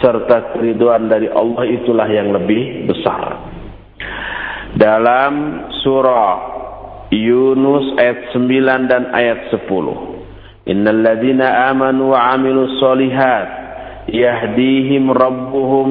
[0.00, 3.44] serta keriduan dari Allah itulah yang lebih besar.
[4.74, 5.32] Dalam
[5.84, 6.63] surah
[7.14, 9.70] Yunus ayat 9 dan ayat 10.
[10.66, 13.46] Innal ladzina amanu wa 'amilus solihat
[14.10, 15.88] yahdihim rabbuhum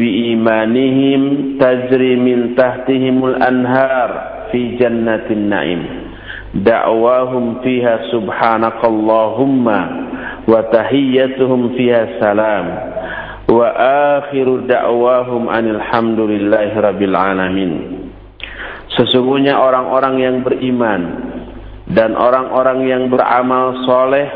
[0.00, 4.10] biimanihim tajri min tahtihimul anhar
[4.48, 5.82] fi jannatin na'im.
[6.52, 9.78] Da'wahum fiha subhanakallahumma
[10.48, 12.66] wa tahiyyatuhum fiha salam.
[13.52, 13.68] wa
[14.22, 18.01] akhiru da'wahum anil hamdulillahi rabbil alamin.
[19.02, 21.02] Sesungguhnya orang-orang yang beriman
[21.90, 24.30] dan orang-orang yang beramal soleh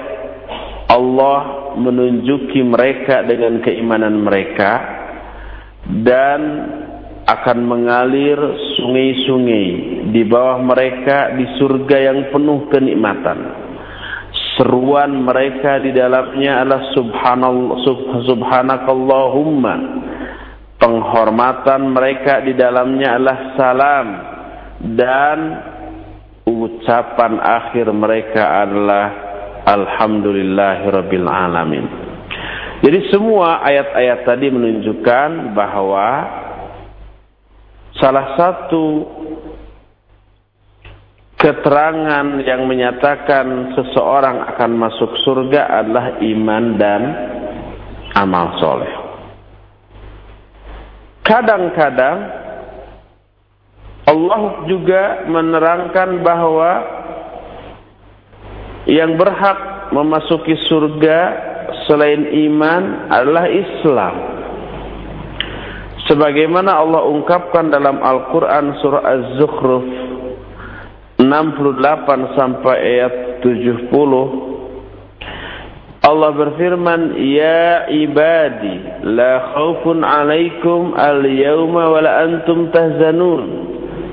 [0.91, 4.73] Allah menunjuki mereka dengan keimanan mereka
[6.03, 6.41] dan
[7.31, 8.39] akan mengalir
[8.75, 9.67] sungai-sungai
[10.11, 13.39] di bawah mereka di surga yang penuh kenikmatan.
[14.59, 17.79] Seruan mereka di dalamnya adalah subhanallah
[18.27, 19.75] subhanakallahumma.
[20.77, 24.07] Penghormatan mereka di dalamnya adalah salam
[24.95, 25.39] dan
[26.47, 29.07] ucapan akhir mereka adalah
[29.67, 31.85] alhamdulillahirabbil alamin.
[32.87, 36.07] Jadi semua ayat-ayat tadi menunjukkan bahwa
[37.99, 38.85] salah satu
[41.35, 47.03] keterangan yang menyatakan seseorang akan masuk surga adalah iman dan
[48.15, 48.93] amal soleh.
[51.27, 52.46] Kadang-kadang
[54.07, 56.71] Allah juga menerangkan bahwa
[58.87, 61.19] yang berhak memasuki surga
[61.91, 64.15] selain iman adalah Islam.
[66.07, 69.83] Sebagaimana Allah ungkapkan dalam Al-Quran surah Az-Zukhruf
[71.19, 73.91] 68 sampai ayat 70
[76.07, 83.66] Allah berfirman Ya ibadi La khawfun alaikum al-yawma wa la antum tahzanun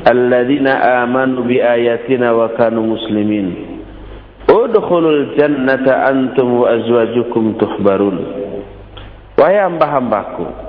[0.04, 3.80] Alladina amanu bi ayatina wa kanu muslimin
[4.52, 8.18] Udkhulul jannata antum wa azwajukum tuhbarun
[9.40, 10.64] Wahai hamba-hambaku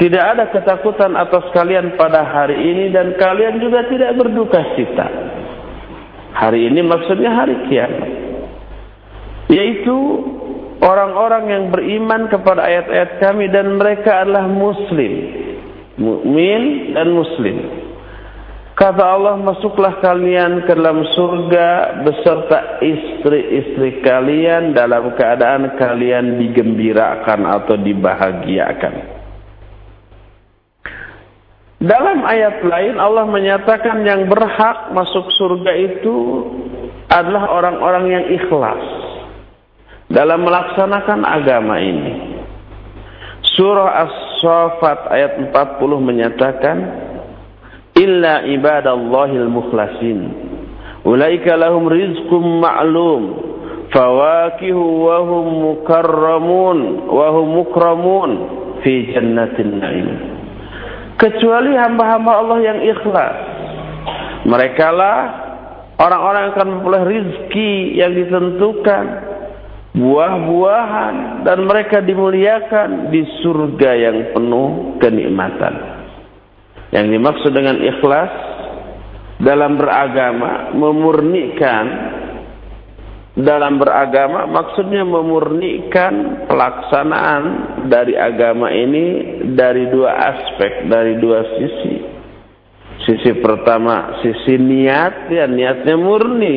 [0.00, 5.06] tidak ada ketakutan atas kalian pada hari ini dan kalian juga tidak berduka cita.
[6.32, 8.08] Hari ini maksudnya hari kiamat.
[9.52, 9.96] Yaitu
[10.80, 15.12] orang-orang yang beriman kepada ayat-ayat kami dan mereka adalah muslim.
[16.00, 17.56] Mukmin dan muslim.
[18.80, 27.76] Kata Allah, masuklah kalian ke dalam surga beserta istri-istri kalian dalam keadaan kalian digembirakan atau
[27.76, 29.20] dibahagiakan.
[31.76, 36.16] Dalam ayat lain Allah menyatakan yang berhak masuk surga itu
[37.12, 38.80] adalah orang-orang yang ikhlas
[40.08, 42.40] dalam melaksanakan agama ini.
[43.60, 45.52] Surah As-Saffat ayat 40
[46.00, 47.09] menyatakan
[47.96, 50.18] illa ibadallahil mukhlasin
[51.02, 53.22] ulaika lahum rizqum ma'lum
[53.90, 56.78] fawakihu wa hum mukarramun
[57.10, 58.30] wa hum mukramun
[58.84, 60.40] fi jannatin na'im
[61.20, 63.36] kecuali hamba-hamba Allah yang ikhlas.
[64.48, 65.18] Mereka lah
[66.00, 69.04] orang-orang yang akan memperoleh rizki yang ditentukan,
[69.92, 75.99] buah-buahan, dan mereka dimuliakan di surga yang penuh kenikmatan.
[76.90, 78.32] Yang dimaksud dengan ikhlas
[79.40, 81.84] dalam beragama memurnikan
[83.40, 87.42] dalam beragama maksudnya memurnikan pelaksanaan
[87.88, 91.94] dari agama ini dari dua aspek, dari dua sisi.
[93.00, 96.56] Sisi pertama, sisi niat, ya niatnya murni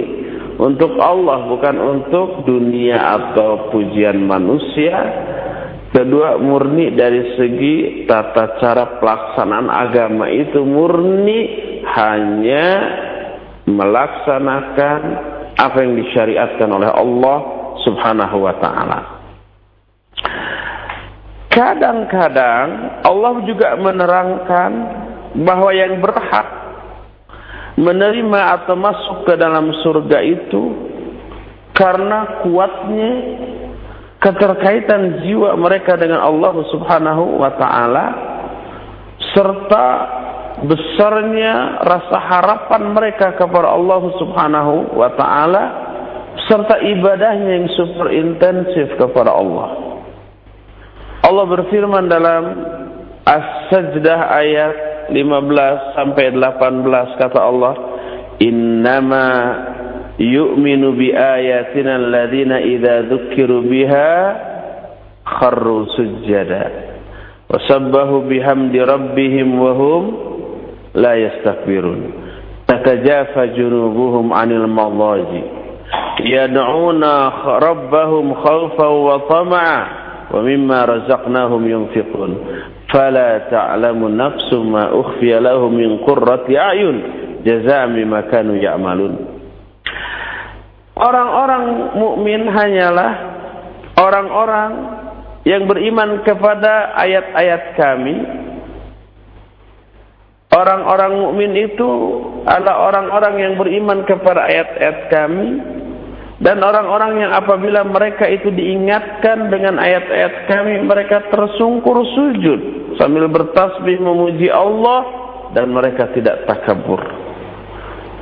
[0.60, 4.98] untuk Allah, bukan untuk dunia atau pujian manusia.
[5.94, 11.42] Kedua, murni dari segi tata cara pelaksanaan agama itu murni
[11.86, 12.68] hanya
[13.70, 15.02] melaksanakan
[15.54, 17.38] apa yang disyariatkan oleh Allah
[17.86, 19.00] Subhanahu wa taala.
[21.54, 22.68] Kadang-kadang
[23.06, 24.72] Allah juga menerangkan
[25.46, 26.48] bahwa yang berhak
[27.78, 30.74] menerima atau masuk ke dalam surga itu
[31.78, 33.12] karena kuatnya
[34.24, 38.06] keterkaitan jiwa mereka dengan Allah Subhanahu wa taala
[39.36, 39.86] serta
[40.64, 45.64] besarnya rasa harapan mereka kepada Allah Subhanahu wa taala
[46.48, 50.00] serta ibadahnya yang super intensif kepada Allah.
[51.24, 52.44] Allah berfirman dalam
[53.24, 54.76] As-Sajdah ayat
[55.12, 57.74] 15 sampai 18 kata Allah,
[58.44, 59.28] "Innama
[60.22, 64.12] yu'minu bi ayatina alladziina idza dzukiru biha
[65.26, 66.64] kharru sujada
[67.50, 70.04] wa sabbahu bihamdi rabbihim wa hum
[70.94, 72.14] la yastakbirun
[72.70, 75.42] tatajafa junubuhum 'anil madaji
[76.30, 77.14] yad'una
[77.58, 79.82] rabbahum khawfan wa tama'a
[80.30, 82.32] wa mimma razaqnahum yunfiqun
[82.94, 86.98] fala ta'lamu nafsu ma ukhfiya lahum min qurrati a'yun
[87.42, 89.14] jazaa'an bima kanu ya'malun
[90.98, 91.64] orang-orang
[91.98, 93.12] mukmin hanyalah
[93.98, 94.72] orang-orang
[95.44, 98.16] yang beriman kepada ayat-ayat kami
[100.54, 101.90] Orang-orang mukmin itu
[102.46, 105.50] adalah orang-orang yang beriman kepada ayat-ayat kami
[106.46, 112.60] dan orang-orang yang apabila mereka itu diingatkan dengan ayat-ayat kami mereka tersungkur sujud
[113.02, 115.02] sambil bertasbih memuji Allah
[115.58, 117.02] dan mereka tidak takabur.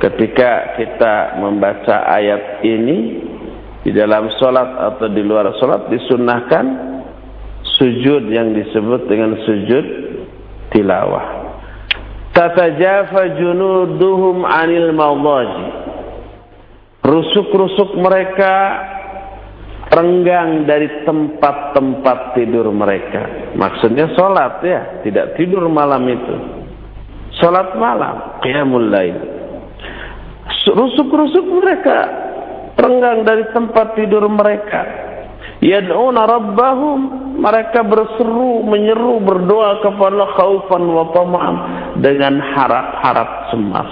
[0.02, 3.22] Ketika kita membaca ayat ini
[3.86, 6.64] di dalam solat atau di luar solat disunahkan
[7.78, 9.84] sujud yang disebut dengan sujud
[10.74, 11.54] tilawah.
[12.34, 15.66] Tatajafa junuduhum anil mawdaji.
[17.06, 18.54] Rusuk-rusuk mereka
[19.86, 23.54] renggang dari tempat-tempat tidur mereka.
[23.54, 26.34] Maksudnya sholat ya tidak tidur malam itu.
[27.38, 29.31] Sholat malam qiyamul lail
[30.66, 31.98] rusuk-rusuk mereka.
[32.78, 34.82] Renggang dari tempat tidur mereka.
[35.62, 37.00] Yad'una rabbahum.
[37.32, 41.56] Mereka berseru menyeru berdoa kepada khaufan wa tama'an
[41.98, 43.90] dengan harap-harap cemas.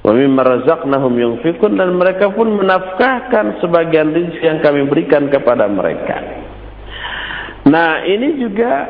[0.00, 6.16] Wa mimma razaqnahum yunfikun dan mereka pun menafkahkan sebagian rezeki yang kami berikan kepada mereka.
[7.66, 8.86] Nah ini juga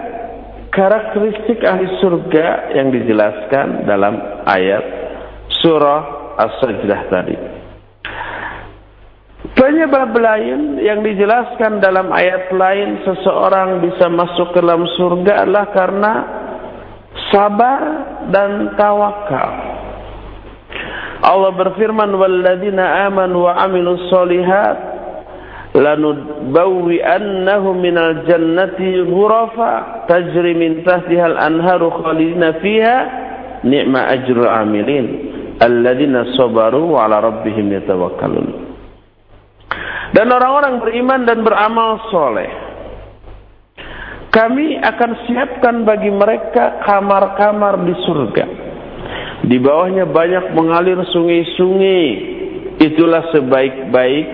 [0.68, 4.84] karakteristik ahli surga yang dijelaskan dalam ayat
[5.64, 7.36] surah as-sajdah tadi
[9.56, 16.12] Penyebab lain yang dijelaskan dalam ayat lain seseorang bisa masuk ke dalam surga adalah karena
[17.30, 17.80] sabar
[18.28, 19.52] dan tawakal.
[21.24, 24.76] Allah berfirman walladzina amanu wa amilus solihat
[25.76, 32.96] lanubawwi'annahum minal jannati ghurafa tajri min tahtiha al-anharu khalidina fiha
[33.64, 38.66] ni'ma ajrul amilin alladzina sabaru wa ala rabbihim yatawakkalun
[40.16, 42.48] dan orang-orang beriman dan beramal soleh.
[44.32, 48.44] Kami akan siapkan bagi mereka kamar-kamar di surga.
[49.44, 52.04] Di bawahnya banyak mengalir sungai-sungai.
[52.76, 54.26] Itulah sebaik-baik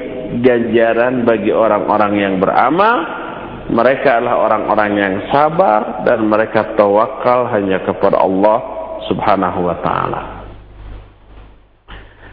[0.42, 3.22] ganjaran bagi orang-orang yang beramal.
[3.70, 8.58] Mereka adalah orang-orang yang sabar dan mereka tawakal hanya kepada Allah
[9.06, 10.41] Subhanahu wa taala.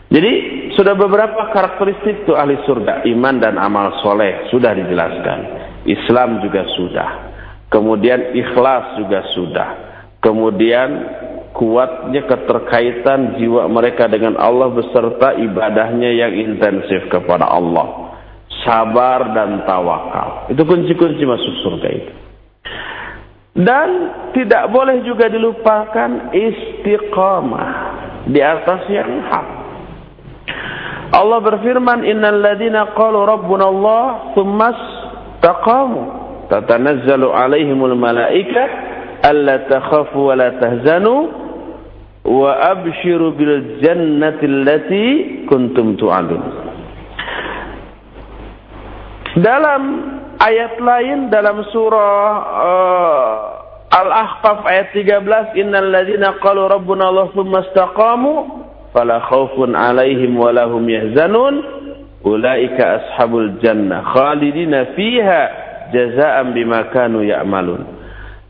[0.09, 0.33] Jadi
[0.73, 5.39] sudah beberapa karakteristik itu ahli surga, iman dan amal soleh sudah dijelaskan.
[5.85, 7.09] Islam juga sudah.
[7.69, 9.69] Kemudian ikhlas juga sudah.
[10.17, 10.89] Kemudian
[11.53, 18.09] kuatnya keterkaitan jiwa mereka dengan Allah beserta ibadahnya yang intensif kepada Allah.
[18.65, 20.49] Sabar dan tawakal.
[20.49, 22.13] Itu kunci-kunci masuk surga itu.
[23.59, 23.89] Dan
[24.33, 27.71] tidak boleh juga dilupakan istiqamah
[28.25, 29.58] di atas yang hak.
[31.09, 34.03] Allah berfirman innal ladzina qalu rabbuna Allah
[34.37, 34.69] tsumma
[35.41, 36.01] taqamu
[36.53, 38.63] tatanazzalu alaihimul malaika
[39.25, 41.15] alla takhafu wa la tahzanu
[42.29, 45.05] wa abshiru bil jannati allati
[45.49, 46.41] kuntum tu'adun.
[49.41, 49.81] Dalam
[50.37, 53.33] ayat lain dalam surah uh,
[53.89, 58.33] Al-Ahqaf ayat 13 innal ladzina qalu rabbuna Allah tsumma istaqamu
[58.91, 61.55] fala khaufun alaihim wa lahum yahzanun.
[62.19, 65.41] Ulaika ashabul jannah khalidina fiha
[65.95, 67.85] jazaan bima kanu ya'malun.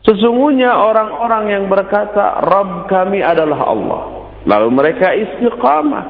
[0.02, 4.02] Sesungguhnya orang-orang yang berkata Rabb kami adalah Allah.
[4.48, 6.04] Lalu mereka istiqamah.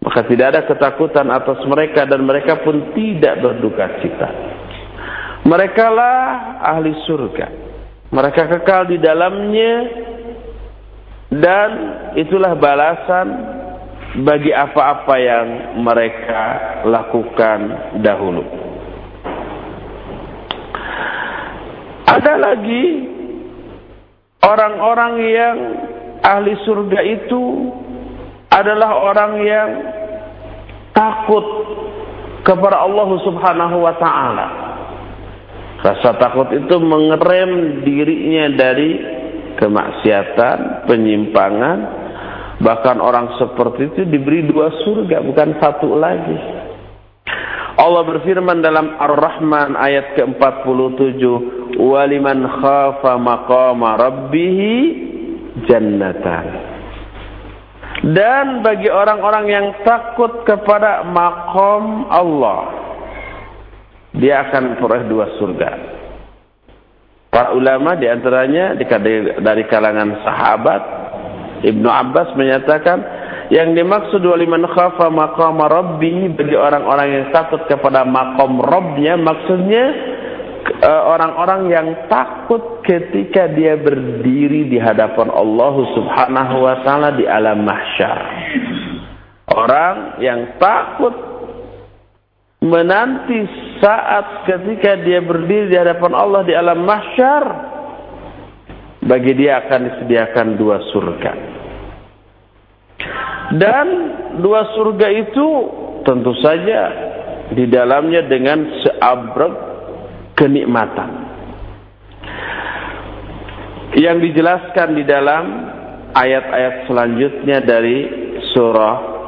[0.00, 4.28] Maka tidak ada ketakutan atas mereka dan mereka pun tidak berduka cita.
[5.46, 6.16] Mereka lah
[6.60, 7.46] ahli surga.
[8.10, 9.72] Mereka kekal di dalamnya
[11.30, 11.70] dan
[12.18, 13.26] itulah balasan
[14.26, 15.46] bagi apa-apa yang
[15.78, 16.42] mereka
[16.82, 17.58] lakukan
[18.02, 18.42] dahulu.
[22.10, 23.06] Ada lagi
[24.42, 25.56] orang-orang yang
[26.26, 27.42] ahli surga itu
[28.50, 29.68] adalah orang yang
[30.90, 31.46] takut
[32.42, 34.46] kepada Allah Subhanahu wa taala.
[35.80, 39.19] Rasa takut itu mengerem dirinya dari
[39.58, 41.78] kemaksiatan, penyimpangan,
[42.60, 46.38] bahkan orang seperti itu diberi dua surga, bukan satu lagi.
[47.80, 51.22] Allah berfirman dalam Ar-Rahman ayat ke-47,
[51.80, 54.58] "Waliman khafa maqama rabbih
[55.64, 56.46] jannatan."
[58.00, 62.60] Dan bagi orang-orang yang takut kepada makom Allah,
[64.16, 65.99] dia akan peroleh dua surga.
[67.30, 68.74] Para ulama di antaranya
[69.38, 70.82] dari kalangan sahabat
[71.62, 72.98] Ibnu Abbas menyatakan
[73.54, 79.84] yang dimaksud waliman khafa maqama rabbi bagi orang-orang yang takut kepada makom Rabbnya maksudnya
[80.82, 87.62] eh, orang-orang yang takut ketika dia berdiri di hadapan Allah Subhanahu wa taala di alam
[87.62, 88.20] mahsyar.
[89.50, 91.29] Orang yang takut
[92.60, 93.40] menanti
[93.80, 97.44] saat ketika dia berdiri di hadapan Allah di alam mahsyar
[99.00, 101.32] bagi dia akan disediakan dua surga.
[103.50, 103.86] Dan
[104.44, 105.46] dua surga itu
[106.06, 106.80] tentu saja
[107.50, 109.54] di dalamnya dengan seabrek
[110.38, 111.10] kenikmatan.
[113.98, 115.44] Yang dijelaskan di dalam
[116.14, 117.98] ayat-ayat selanjutnya dari
[118.54, 119.19] surah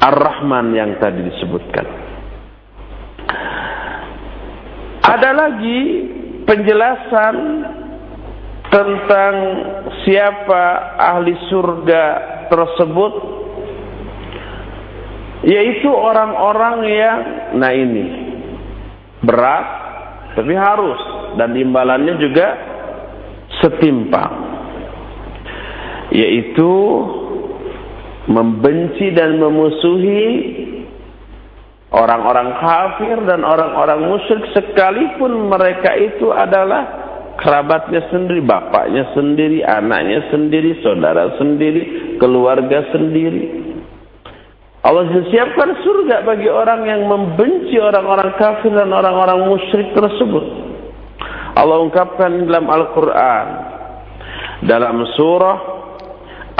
[0.00, 1.86] Ar-Rahman yang tadi disebutkan.
[5.04, 5.80] Ada lagi
[6.48, 7.36] penjelasan
[8.70, 9.34] tentang
[10.06, 10.62] siapa
[10.96, 12.04] ahli surga
[12.48, 13.12] tersebut
[15.42, 17.18] yaitu orang-orang yang
[17.58, 18.04] nah ini
[19.24, 19.66] berat
[20.38, 21.00] tapi harus
[21.34, 22.48] dan imbalannya juga
[23.58, 24.32] setimpang
[26.14, 26.70] yaitu
[28.30, 30.26] membenci dan memusuhi
[31.90, 37.10] orang-orang kafir dan orang-orang musyrik sekalipun mereka itu adalah
[37.42, 43.66] kerabatnya sendiri, bapaknya sendiri, anaknya sendiri, saudara sendiri, keluarga sendiri.
[44.80, 50.44] Allah siapkan surga bagi orang yang membenci orang-orang kafir dan orang-orang musyrik tersebut.
[51.52, 53.46] Allah ungkapkan dalam Al-Quran.
[54.64, 55.69] Dalam surah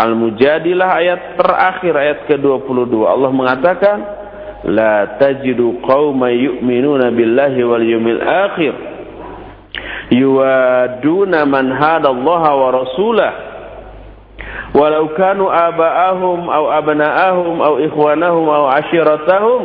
[0.01, 2.93] Al-Mujadilah ayat terakhir, ayat ke-22.
[3.05, 3.99] Allah mengatakan,
[4.65, 8.73] La tajidu qawma yu'minuna billahi wal yumil akhir.
[10.11, 13.33] Yuwaduna man hadallaha wa rasulah
[14.75, 19.63] walau kanu aba'ahum aw abna'ahum aw ikhwanahum aw ashiratahum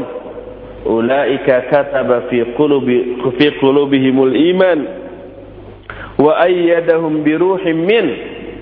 [0.85, 4.79] ulaika kataba fi qulubi fi qulubihimul iman
[6.17, 8.05] wa ayyadahum bi ruhin min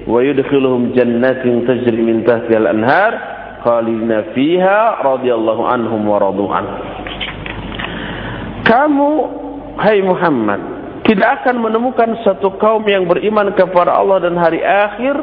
[0.04, 3.12] wa yudkhiluhum jannatin tajri min tahtiha al-anhar
[3.64, 6.46] khalidina fiha radhiyallahu anhum wa radu
[8.68, 9.12] kamu
[9.80, 10.62] hai Muhammad
[11.04, 15.16] tidak akan menemukan satu kaum yang beriman kepada Allah dan hari akhir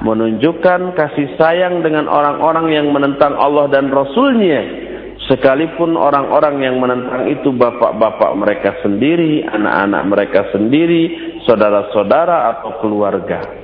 [0.00, 4.90] menunjukkan kasih sayang dengan orang-orang yang menentang Allah dan Rasulnya
[5.30, 13.59] sekalipun orang-orang yang menentang itu bapak-bapak mereka sendiri, anak-anak mereka sendiri, saudara-saudara atau keluarga.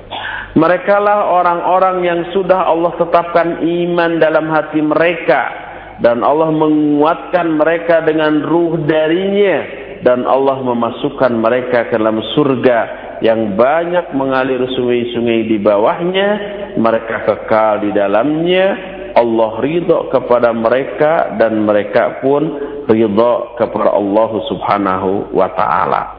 [0.57, 5.65] Mereka lah orang-orang yang sudah Allah tetapkan iman dalam hati mereka.
[5.97, 9.85] Dan Allah menguatkan mereka dengan ruh darinya.
[10.01, 16.29] Dan Allah memasukkan mereka ke dalam surga yang banyak mengalir sungai-sungai di bawahnya,
[16.77, 18.77] mereka kekal di dalamnya,
[19.17, 22.45] Allah ridho kepada mereka dan mereka pun
[22.85, 26.16] ridho kepada Allah Subhanahu wa taala.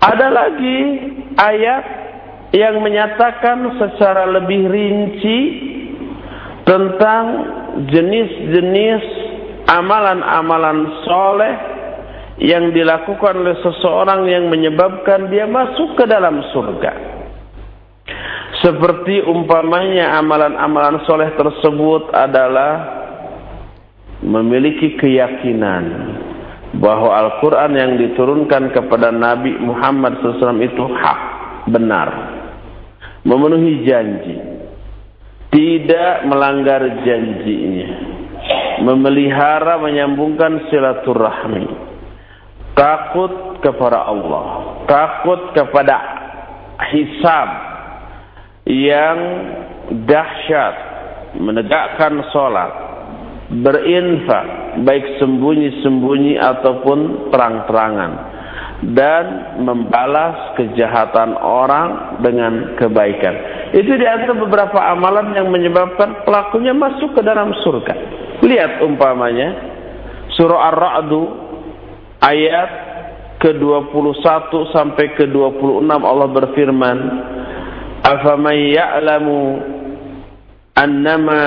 [0.00, 0.80] Ada lagi
[1.36, 1.84] ayat
[2.56, 5.40] yang menyatakan secara lebih rinci
[6.64, 7.24] tentang
[7.84, 9.04] jenis-jenis
[9.68, 11.54] amalan-amalan soleh
[12.40, 16.92] yang dilakukan oleh seseorang yang menyebabkan dia masuk ke dalam surga.
[18.64, 22.98] Seperti umpamanya amalan-amalan soleh tersebut adalah
[24.24, 25.84] memiliki keyakinan
[26.78, 31.20] bahwa Al-Quran yang diturunkan kepada Nabi Muhammad SAW itu hak,
[31.66, 32.08] benar,
[33.26, 34.36] memenuhi janji,
[35.50, 37.90] tidak melanggar janjinya,
[38.86, 41.66] memelihara menyambungkan silaturahmi,
[42.78, 44.46] takut kepada Allah,
[44.86, 45.96] takut kepada
[46.94, 47.48] hisab
[48.70, 49.18] yang
[50.06, 50.74] dahsyat,
[51.34, 52.89] menegakkan sholat,
[53.50, 58.12] berinfak, baik sembunyi-sembunyi ataupun terang-terangan,
[58.94, 59.24] dan
[59.60, 63.34] membalas kejahatan orang dengan kebaikan.
[63.74, 67.94] Itu di antara beberapa amalan yang menyebabkan pelakunya masuk ke dalam surga.
[68.40, 69.48] Lihat umpamanya,
[70.38, 71.22] surah Ar-Ra'du
[72.22, 72.70] ayat
[73.40, 76.98] ke-21 sampai ke-26 Allah berfirman
[78.04, 79.40] afaman ya'lamu
[80.76, 81.44] annama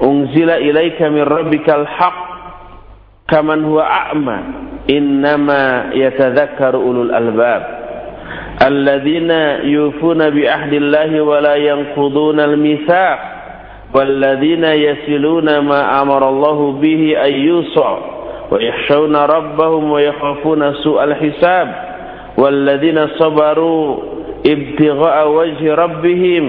[0.00, 2.18] unzila ilaika min rabbikal haqq
[3.26, 4.36] kaman huwa a'ma
[4.86, 7.62] innama yatadhakkaru ulul albab
[8.62, 13.18] alladzina yufuna bi ahdillahi wa la yanquduna al-mitsaq
[13.94, 18.16] walladzina yasiluna ma amara Allah bihi ayyusa
[18.46, 21.68] ويخشون ربهم ويخافون سوء الحساب
[22.38, 23.96] والذين صبروا
[24.46, 26.44] ابتغاء وجه ربهم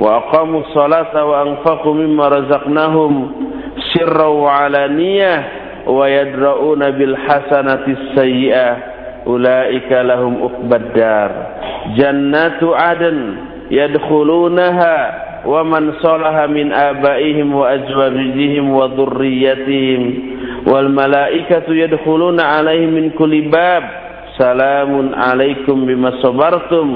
[0.00, 3.14] وأقاموا الصلاة وأنفقوا مما رزقناهم
[3.94, 5.38] sirra wa alaniyah
[5.88, 8.72] wa yadra'una bil hasanati sayyi'ah
[9.26, 11.30] ulaika lahum uqbad dar
[11.96, 13.18] jannatu adn
[13.72, 20.00] yadkhulunaha ومن صلح من آبائهم وأزواجهم وذريتهم
[20.68, 23.82] والملائكة يدخلون عليهم من كل باب
[24.36, 26.86] سلام عليكم بما صبرتم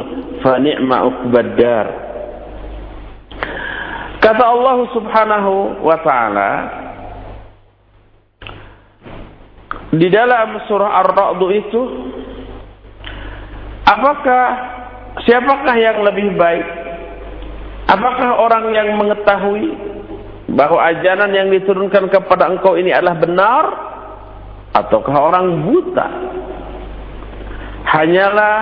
[0.45, 1.87] فنعم عقبى الدار
[4.20, 6.52] Kata Allah Subhanahu wa taala
[9.96, 11.82] di dalam surah Ar-Ra'd itu
[13.88, 14.46] apakah
[15.24, 16.68] siapakah yang lebih baik?
[17.90, 19.74] Apakah orang yang mengetahui
[20.54, 23.64] bahwa ajaran yang diturunkan kepada engkau ini adalah benar?
[24.78, 26.08] Ataukah orang buta?
[27.90, 28.58] Hanyalah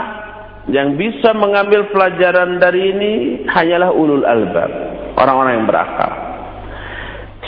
[0.71, 3.13] yang bisa mengambil pelajaran dari ini
[3.51, 4.71] hanyalah ulul albab,
[5.17, 6.11] orang-orang yang berakal.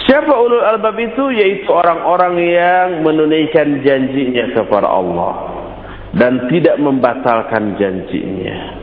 [0.10, 1.30] Siapa ulul albab itu?
[1.34, 5.34] Yaitu orang-orang yang menunaikan janjinya kepada Allah
[6.18, 8.80] dan tidak membatalkan janjinya.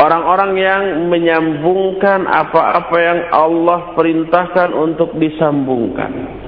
[0.00, 0.82] Orang-orang yang
[1.12, 6.40] menyambungkan apa-apa yang Allah perintahkan untuk disambungkan.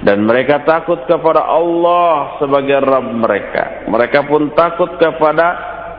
[0.00, 3.84] Dan mereka takut kepada Allah sebagai Rabb mereka.
[3.90, 5.46] Mereka pun takut kepada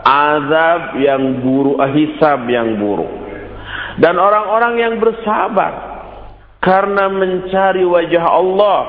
[0.06, 3.27] azab yang buruk, hisab yang buruk.
[3.98, 5.74] Dan orang-orang yang bersabar
[6.62, 8.80] karena mencari wajah Allah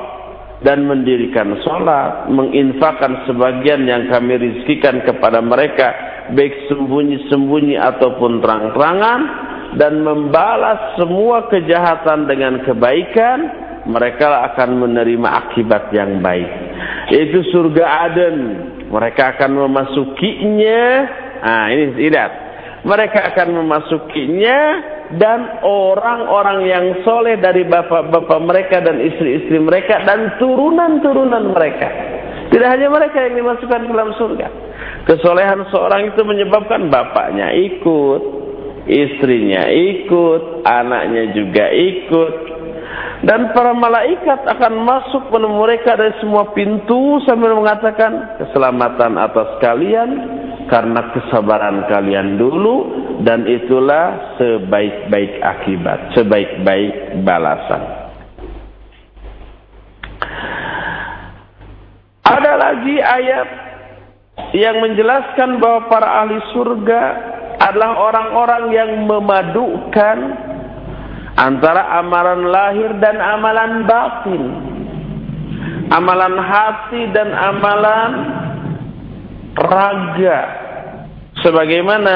[0.61, 5.95] dan mendirikan sholat, menginfakkan sebagian yang kami rizkikan kepada mereka
[6.37, 9.21] baik sembunyi-sembunyi ataupun terang-terangan
[9.81, 13.39] dan membalas semua kejahatan dengan kebaikan
[13.89, 16.51] mereka akan menerima akibat yang baik.
[17.09, 18.39] Yaitu surga Aden.
[18.93, 20.85] Mereka akan memasukinya.
[21.39, 22.49] Nah ini tidak
[22.87, 24.59] mereka akan memasukinya
[25.17, 31.89] dan orang-orang yang soleh dari bapak-bapak mereka dan istri-istri mereka dan turunan-turunan mereka
[32.53, 34.49] tidak hanya mereka yang dimasukkan ke dalam surga
[35.09, 38.23] Kesolehan seorang itu menyebabkan bapaknya ikut,
[38.85, 42.35] istrinya ikut, anaknya juga ikut.
[43.25, 50.11] Dan para malaikat akan masuk menemui mereka dari semua pintu sambil mengatakan keselamatan atas kalian
[50.69, 57.83] karena kesabaran kalian dulu dan itulah sebaik-baik akibat, sebaik-baik balasan.
[62.23, 63.49] Ada lagi ayat
[64.55, 67.03] yang menjelaskan bahwa para ahli surga
[67.59, 70.19] adalah orang-orang yang memadukan
[71.35, 74.43] antara amalan lahir dan amalan batin.
[75.89, 78.11] Amalan hati dan amalan
[79.57, 80.41] raga.
[81.41, 82.15] Sebagaimana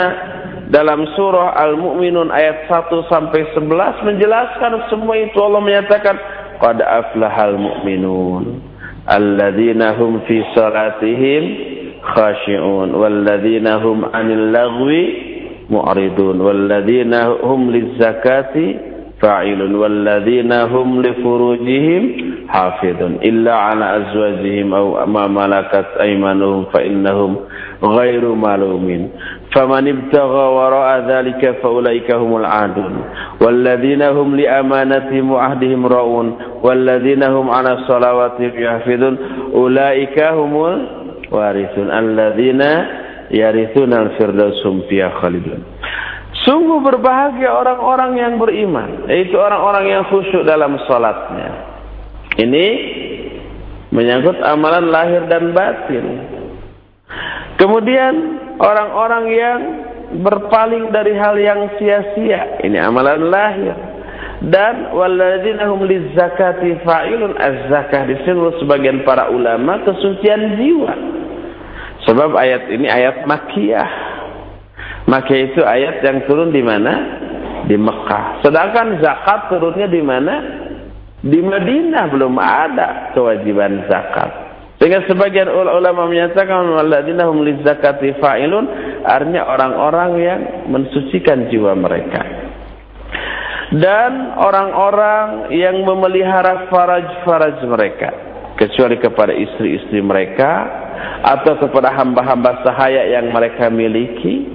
[0.72, 6.16] dalam surah Al-Mu'minun ayat 1 sampai 11 menjelaskan semua itu Allah menyatakan
[6.60, 8.60] qad aflahal mu'minun
[9.08, 11.76] alladzina hum fi salatihim
[12.08, 14.90] خاشعون والذين هم عن اللغو
[15.70, 17.14] معرضون والذين
[17.44, 18.56] هم للزكاة
[19.22, 22.04] فاعلون والذين هم لفروجهم
[22.48, 27.36] حافظون إلا على أزواجهم أو ما ملكت أيمانهم فإنهم
[29.55, 33.05] فمن ابتغى وراء ذلك فأولئك هم العادون
[33.41, 39.19] والذين هم لأمانتهم وعهدهم رؤون والذين هم على صلواتهم يحفظون
[39.55, 42.63] أولئك هم الوارثون الذين
[43.31, 45.63] يرثون الفردوس هم فيها خالدون
[46.43, 51.55] Sungguh berbahagia orang-orang yang beriman, yaitu orang-orang yang khusyuk dalam sholatnya.
[52.35, 52.67] Ini
[53.95, 56.03] menyangkut amalan lahir dan batin.
[57.63, 58.15] Kemudian
[58.63, 59.61] orang-orang yang
[60.23, 63.75] berpaling dari hal yang sia-sia, ini amalan lahir.
[64.43, 70.95] Dan walladzina hum lizakati fa'ilun az-zakah disebut sebagian para ulama kesucian jiwa.
[72.03, 73.91] Sebab ayat ini ayat Makkiyah.
[75.07, 77.23] Makkiyah itu ayat yang turun di mana?
[77.71, 78.43] Di Mekah.
[78.43, 80.35] Sedangkan zakat turunnya di mana?
[81.23, 84.42] Di Madinah belum ada kewajiban zakat.
[84.83, 88.67] Sehingga sebagian ulama menyatakan walladzina hum lizakati fa'ilun
[89.07, 90.41] artinya orang-orang yang
[90.75, 92.19] mensucikan jiwa mereka.
[93.79, 98.11] Dan orang-orang yang memelihara faraj-faraj mereka
[98.59, 100.51] kecuali kepada istri-istri mereka
[101.31, 104.51] atau kepada hamba-hamba sahaya yang mereka miliki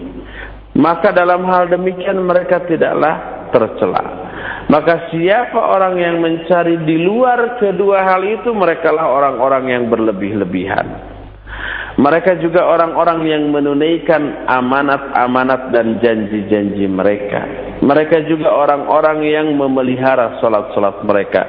[0.76, 4.27] maka dalam hal demikian mereka tidaklah tercela
[4.68, 11.18] maka siapa orang yang mencari di luar kedua hal itu mereka lah orang-orang yang berlebih-lebihan
[11.97, 17.41] mereka juga orang-orang yang menunaikan amanat-amanat dan janji-janji mereka.
[17.82, 21.41] Mereka juga orang-orang yang memelihara solat-solat mereka.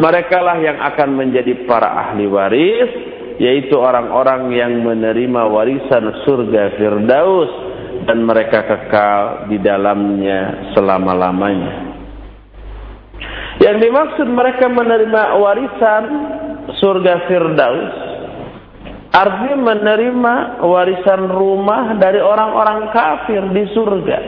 [0.00, 2.90] Mereka lah yang akan menjadi para ahli waris,
[3.36, 7.52] yaitu orang-orang yang menerima warisan surga Firdaus
[8.08, 11.89] dan mereka kekal di dalamnya selama-lamanya.
[13.60, 16.04] Yang dimaksud mereka menerima warisan
[16.80, 18.10] surga Firdaus
[19.10, 24.18] artinya menerima warisan rumah dari orang-orang kafir di surga.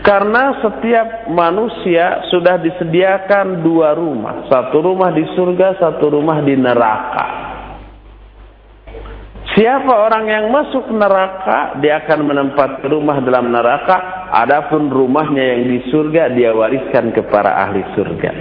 [0.00, 4.48] Karena setiap manusia sudah disediakan dua rumah.
[4.48, 7.26] Satu rumah di surga, satu rumah di neraka.
[9.52, 14.19] Siapa orang yang masuk neraka, dia akan menempati rumah dalam neraka.
[14.30, 18.32] Adapun rumahnya yang di surga, dia wariskan kepada ahli surga.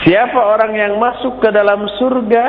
[0.00, 2.44] Siapa orang yang masuk ke dalam surga,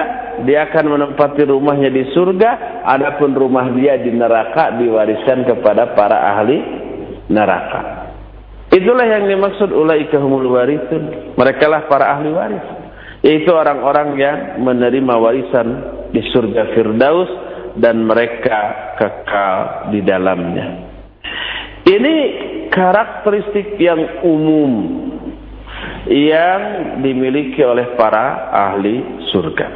[0.48, 2.84] dia akan menempati rumahnya di surga.
[2.88, 6.64] Adapun rumah dia di neraka diwariskan kepada para ahli
[7.28, 8.08] neraka.
[8.72, 11.36] Itulah yang dimaksud ulaika humul warithun.
[11.36, 12.66] Mereka lah para ahli waris.
[13.20, 15.68] Yaitu orang-orang yang menerima warisan
[16.16, 17.30] di surga Firdaus
[17.84, 20.91] dan mereka kekal di dalamnya.
[21.82, 22.16] Ini
[22.70, 24.72] karakteristik yang umum
[26.08, 26.62] yang
[27.02, 29.68] dimiliki oleh para ahli surga.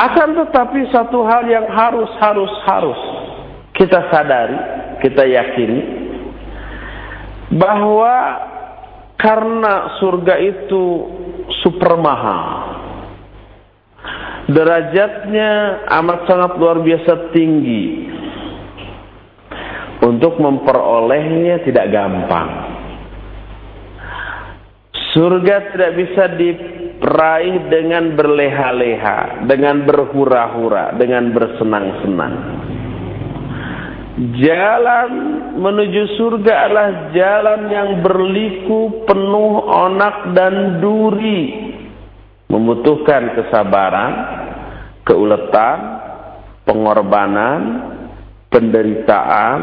[0.00, 3.00] Akan tetapi satu hal yang harus harus harus
[3.76, 4.56] kita sadari
[5.04, 5.80] kita yakini
[7.52, 8.14] bahwa
[9.20, 10.84] karena surga itu
[11.60, 12.78] super mahal.
[14.50, 18.08] Derajatnya amat sangat luar biasa tinggi.
[20.00, 22.48] Untuk memperolehnya tidak gampang.
[25.12, 32.34] Surga tidak bisa diraih dengan berleha-leha, dengan berhura-hura, dengan bersenang-senang.
[34.20, 35.10] Jalan
[35.56, 41.72] menuju surga adalah jalan yang berliku penuh onak dan duri.
[42.50, 44.12] Membutuhkan kesabaran,
[45.06, 45.78] keuletan,
[46.66, 47.60] pengorbanan,
[48.50, 49.58] penderitaan,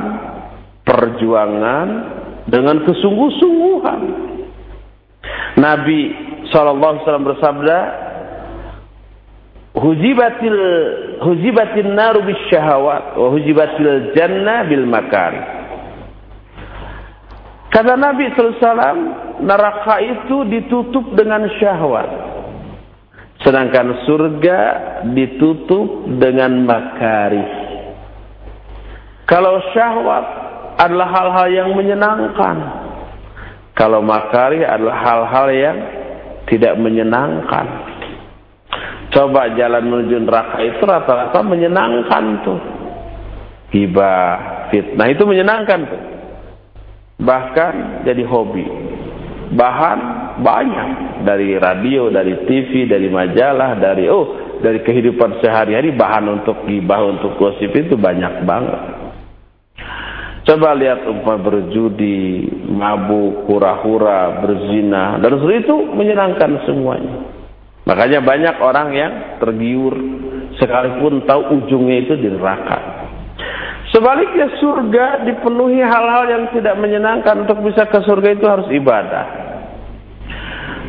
[0.88, 1.88] perjuangan
[2.48, 4.02] dengan kesungguh-sungguhan.
[5.60, 6.00] Nabi
[6.48, 8.08] SAW bersabda,
[9.78, 10.58] hujibatil
[11.22, 15.42] hujibatin naru bis syahawat wa hujibatil jannah bil makari
[17.70, 18.98] kata Nabi SAW
[19.46, 22.10] neraka itu ditutup dengan syahwat
[23.46, 24.60] sedangkan surga
[25.14, 27.46] ditutup dengan makari
[29.28, 30.26] kalau syahwat
[30.80, 32.58] adalah hal-hal yang menyenangkan
[33.78, 35.78] kalau makari adalah hal-hal yang
[36.48, 37.88] tidak menyenangkan
[39.08, 42.60] Coba jalan menuju neraka itu rata-rata menyenangkan tuh.
[43.72, 46.02] Hibah, fitnah itu menyenangkan tuh.
[47.24, 48.68] Bahkan jadi hobi.
[49.58, 50.00] Bahan
[50.44, 50.90] banyak
[51.24, 57.40] dari radio, dari TV, dari majalah, dari oh, dari kehidupan sehari-hari bahan untuk gibah, untuk
[57.40, 58.82] gosip itu banyak banget.
[60.48, 67.28] Coba lihat umpah berjudi, mabuk, hura-hura, berzina, dan seluruh itu menyenangkan semuanya.
[67.84, 69.92] Makanya banyak orang yang tergiur
[70.56, 72.80] sekalipun tahu ujungnya itu di neraka.
[73.92, 79.26] Sebaliknya surga dipenuhi hal-hal yang tidak menyenangkan untuk bisa ke surga itu harus ibadah.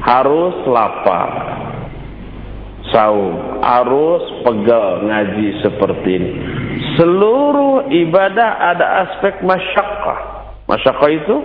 [0.07, 1.31] Harus lapar.
[2.89, 6.33] Saum, harus pegal ngaji seperti ini.
[6.97, 10.21] Seluruh ibadah ada aspek masyakkah.
[10.65, 11.37] Masyakkah itu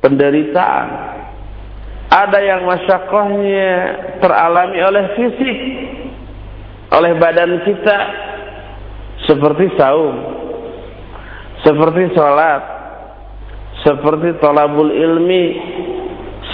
[0.00, 0.88] penderitaan,
[2.08, 3.72] ada yang masyakohnya
[4.20, 5.58] teralami oleh fisik,
[6.88, 7.98] oleh badan kita,
[9.28, 10.16] seperti saum,
[11.64, 12.62] seperti sholat,
[13.84, 15.44] seperti tolabul ilmi,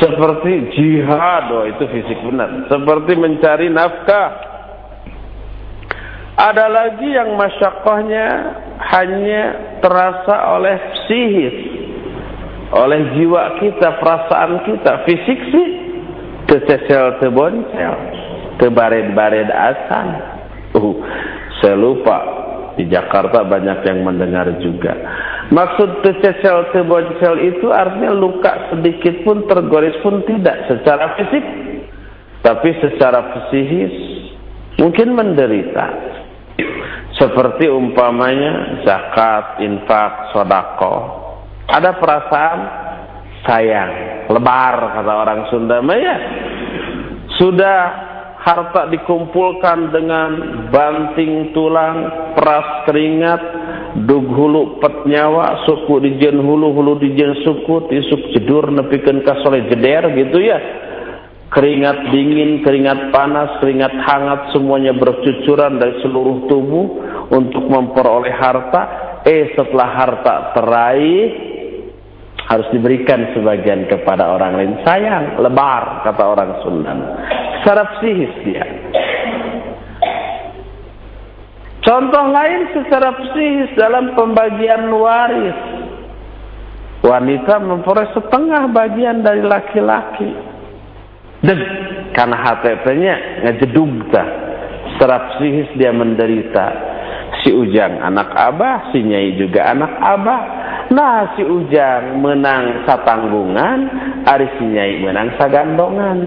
[0.03, 4.31] seperti jihad, oh itu fisik benar, seperti mencari nafkah.
[6.35, 8.27] Ada lagi yang masyakohnya
[8.91, 9.43] hanya
[9.79, 11.57] terasa oleh psikis,
[12.75, 15.69] oleh jiwa kita, perasaan kita, fisik sih
[16.51, 17.95] tercecel, terboncel,
[18.59, 20.09] terbared-bared asan.
[20.75, 20.99] Uh,
[21.63, 22.19] saya lupa
[22.75, 24.93] di Jakarta banyak yang mendengar juga.
[25.55, 31.45] Maksud tercecel, terboncel itu artinya luka sedikit pun tergoris pun tidak secara fisik,
[32.43, 33.95] tapi secara psikis
[34.83, 35.87] mungkin menderita.
[37.15, 41.23] Seperti umpamanya zakat, infak, sodako,
[41.71, 42.59] ada perasaan
[43.47, 43.91] sayang,
[44.35, 46.17] lebar kata orang Sunda ya.
[47.39, 47.81] Sudah
[48.43, 50.31] harta dikumpulkan dengan
[50.75, 53.43] banting tulang, peras keringat,
[54.03, 60.11] dug hulu pet nyawa suku dijen hulu hulu dijen suku tisuk jedur nepikan kasole jeder
[60.19, 60.59] gitu ya.
[61.55, 66.87] Keringat dingin keringat panas keringat hangat semuanya bercucuran dari seluruh tubuh
[67.31, 68.83] untuk memperoleh harta.
[69.23, 71.25] Eh setelah harta teraih
[72.45, 74.73] harus diberikan sebagian kepada orang lain.
[74.83, 76.93] Sayang lebar kata orang Sunda
[77.65, 78.63] saraf sihis dia
[81.85, 85.59] Contoh lain secara psikis dalam pembagian waris.
[87.05, 90.33] Wanita memperoleh setengah bagian dari laki-laki.
[91.45, 91.61] Dan
[92.17, 93.15] karena HTP-nya
[93.45, 94.25] ngejedug ta.
[94.97, 96.97] Secara psikis dia menderita.
[97.45, 100.43] Si Ujang anak abah, si Nyai juga anak abah.
[100.89, 103.79] Nah si Ujang menang satanggungan,
[104.25, 106.25] hari si Nyai menang sagandongan.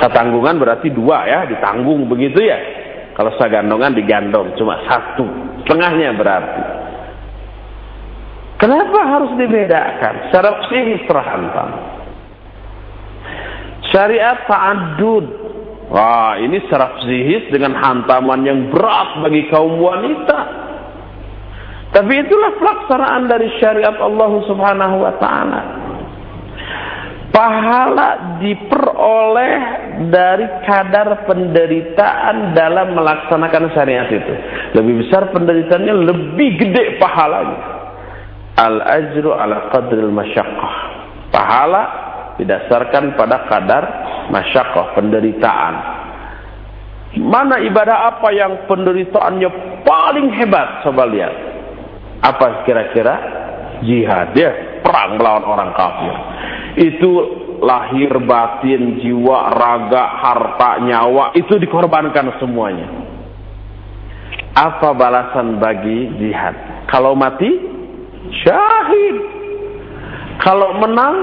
[0.00, 2.79] Satanggungan berarti dua ya, ditanggung begitu ya.
[3.20, 5.28] Kalau sagandongan digandong cuma satu,
[5.60, 6.62] setengahnya berarti.
[8.56, 10.32] Kenapa harus dibedakan?
[10.32, 11.68] Secara psikis terhantam.
[13.92, 15.26] Syariat ta'adud.
[15.92, 20.40] Wah, ini secara psikis dengan hantaman yang berat bagi kaum wanita.
[21.92, 25.89] Tapi itulah pelaksanaan dari syariat Allah Subhanahu wa taala
[27.40, 29.56] pahala diperoleh
[30.12, 34.34] dari kadar penderitaan dalam melaksanakan syariat itu.
[34.76, 37.80] Lebih besar penderitaannya, lebih gede pahalanya.
[38.60, 40.74] Al-ajru ala qadril masyaqqah.
[41.32, 41.82] Pahala
[42.36, 43.84] didasarkan pada kadar
[44.28, 45.74] masyaqqah, penderitaan.
[47.24, 49.48] Mana ibadah apa yang penderitaannya
[49.88, 50.84] paling hebat?
[50.84, 51.32] Coba lihat.
[52.20, 53.16] Apa kira-kira?
[53.80, 54.36] Jihad.
[54.36, 56.14] Ya, perang melawan orang kafir
[56.78, 57.12] itu
[57.60, 62.88] lahir batin jiwa raga harta nyawa itu dikorbankan semuanya.
[64.54, 66.86] Apa balasan bagi jihad?
[66.90, 67.48] Kalau mati
[68.42, 69.16] syahid.
[70.40, 71.16] Kalau menang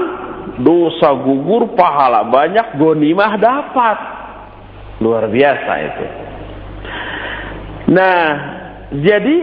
[0.62, 3.98] dosa gugur pahala banyak gonimah dapat.
[5.02, 6.06] Luar biasa itu.
[7.94, 8.24] Nah
[8.94, 9.36] jadi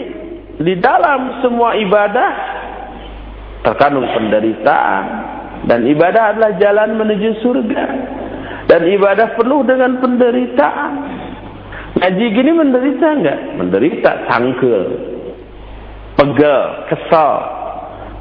[0.55, 2.31] di dalam semua ibadah
[3.67, 5.34] terkandung penderitaan
[5.65, 7.83] dan ibadah adalah jalan menuju surga.
[8.65, 10.91] Dan ibadah penuh dengan penderitaan.
[12.01, 13.39] Ngaji gini menderita enggak?
[13.61, 14.83] Menderita, sangkul.
[16.17, 17.33] Pegel, kesal,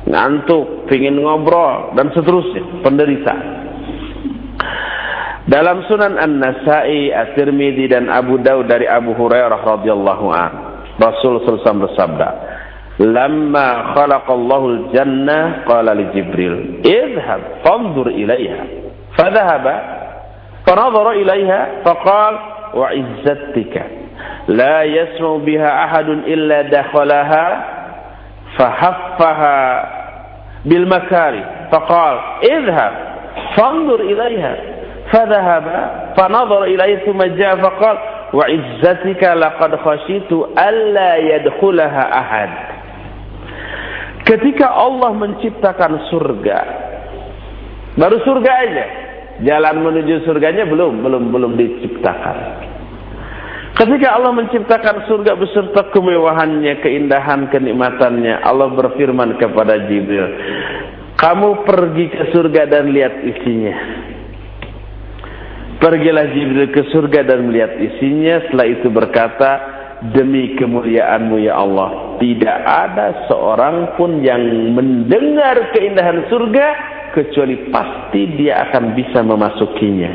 [0.08, 2.84] ngantuk, pingin ngobrol, dan seterusnya.
[2.84, 3.44] Penderitaan.
[5.44, 10.52] Dalam Sunan An-Nasai, At-Tirmidzi dan Abu Daud dari Abu Hurairah radhiyallahu an,
[10.96, 12.28] Rasul sallallahu bersabda,
[13.00, 18.64] لما خلق الله الجنة قال لجبريل اذهب فانظر إليها.
[19.18, 19.82] فذهب
[20.66, 22.38] فنظر إليها فقال
[22.74, 23.82] وعزتك
[24.48, 27.64] لا يسمع بها أحد إلا دخلها
[28.58, 29.90] فحفها
[30.64, 31.44] بالمكاره.
[31.72, 32.92] فقال اذهب
[33.56, 34.56] فانظر إليها.
[35.12, 37.98] فذهب فنظر إليه ثم جاء فقال
[38.32, 40.32] وعزتك لقد خشيت
[40.68, 42.73] ألا يدخلها أحد.
[44.24, 46.58] Ketika Allah menciptakan surga,
[48.00, 48.86] baru surga aja,
[49.44, 52.64] jalan menuju surganya belum, belum, belum diciptakan.
[53.74, 60.30] Ketika Allah menciptakan surga beserta kemewahannya, keindahan, kenikmatannya, Allah berfirman kepada Jibril,
[61.18, 63.76] kamu pergi ke surga dan lihat isinya.
[65.82, 69.50] Pergilah Jibril ke surga dan melihat isinya, setelah itu berkata,
[70.12, 72.18] demi kemuliaanmu ya Allah.
[72.20, 76.66] Tidak ada seorang pun yang mendengar keindahan surga
[77.14, 80.12] kecuali pasti dia akan bisa memasukinya.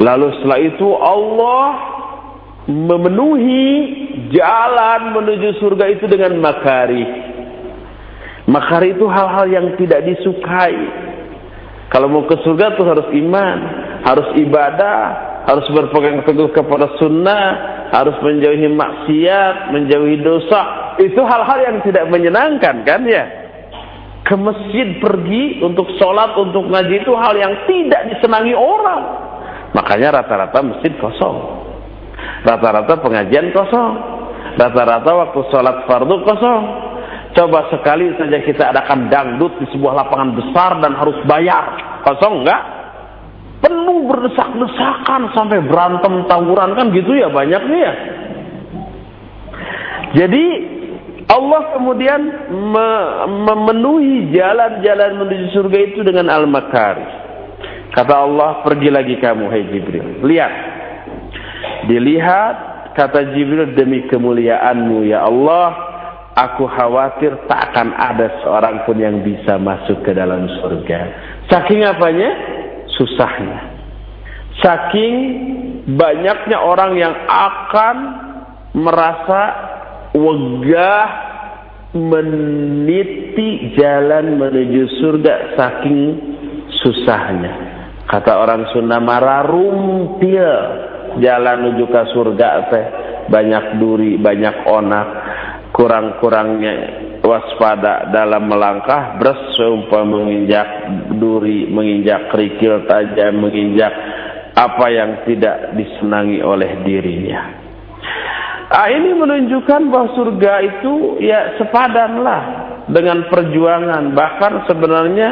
[0.00, 1.66] Lalu setelah itu Allah
[2.70, 3.66] memenuhi
[4.32, 7.26] jalan menuju surga itu dengan makari
[8.46, 10.74] makari itu hal-hal yang tidak disukai.
[11.90, 13.58] Kalau mau ke surga tuh harus iman
[14.02, 14.98] harus ibadah
[15.46, 17.44] harus berpegang teguh kepada sunnah,
[17.94, 20.92] harus menjauhi maksiat, menjauhi dosa.
[20.98, 23.24] Itu hal-hal yang tidak menyenangkan kan ya?
[24.26, 29.02] Ke masjid pergi untuk sholat, untuk ngaji itu hal yang tidak disenangi orang.
[29.70, 31.62] Makanya rata-rata masjid kosong.
[32.42, 33.92] Rata-rata pengajian kosong.
[34.58, 36.62] Rata-rata waktu sholat fardu kosong.
[37.38, 41.78] Coba sekali saja kita adakan dangdut di sebuah lapangan besar dan harus bayar.
[42.02, 42.75] Kosong enggak?
[43.60, 47.94] Penuh berdesak-desakan sampai berantem tawuran kan gitu ya banyaknya ya.
[50.16, 50.44] Jadi
[51.26, 52.20] Allah kemudian
[52.54, 52.88] me
[53.26, 57.26] memenuhi jalan-jalan menuju surga itu dengan al-makari.
[57.90, 60.20] Kata Allah, pergi lagi kamu hai Jibril.
[60.22, 60.54] Lihat.
[61.88, 62.56] Dilihat
[62.94, 65.68] kata Jibril demi kemuliaanmu ya Allah,
[66.36, 71.00] aku khawatir tak akan ada seorang pun yang bisa masuk ke dalam surga.
[71.48, 72.30] Saking apanya?
[72.96, 73.76] Susahnya.
[74.64, 75.14] Saking
[75.84, 77.96] banyaknya orang yang akan
[78.72, 79.42] merasa
[80.16, 81.08] wegah
[81.96, 86.00] meniti jalan menuju surga saking
[86.82, 87.52] susahnya.
[88.06, 90.50] Kata orang Sunda mararumpil
[91.20, 92.86] jalan menuju ke surga teh
[93.26, 95.08] banyak duri, banyak onak,
[95.74, 100.68] kurang-kurangnya waspada dalam melangkah beres seumpama menginjak
[101.18, 103.90] duri, menginjak kerikil tajam, menginjak
[104.54, 107.66] apa yang tidak disenangi oleh dirinya.
[108.66, 112.42] Ah, ini menunjukkan bahwa surga itu ya sepadanlah
[112.90, 114.10] dengan perjuangan.
[114.10, 115.28] Bahkan sebenarnya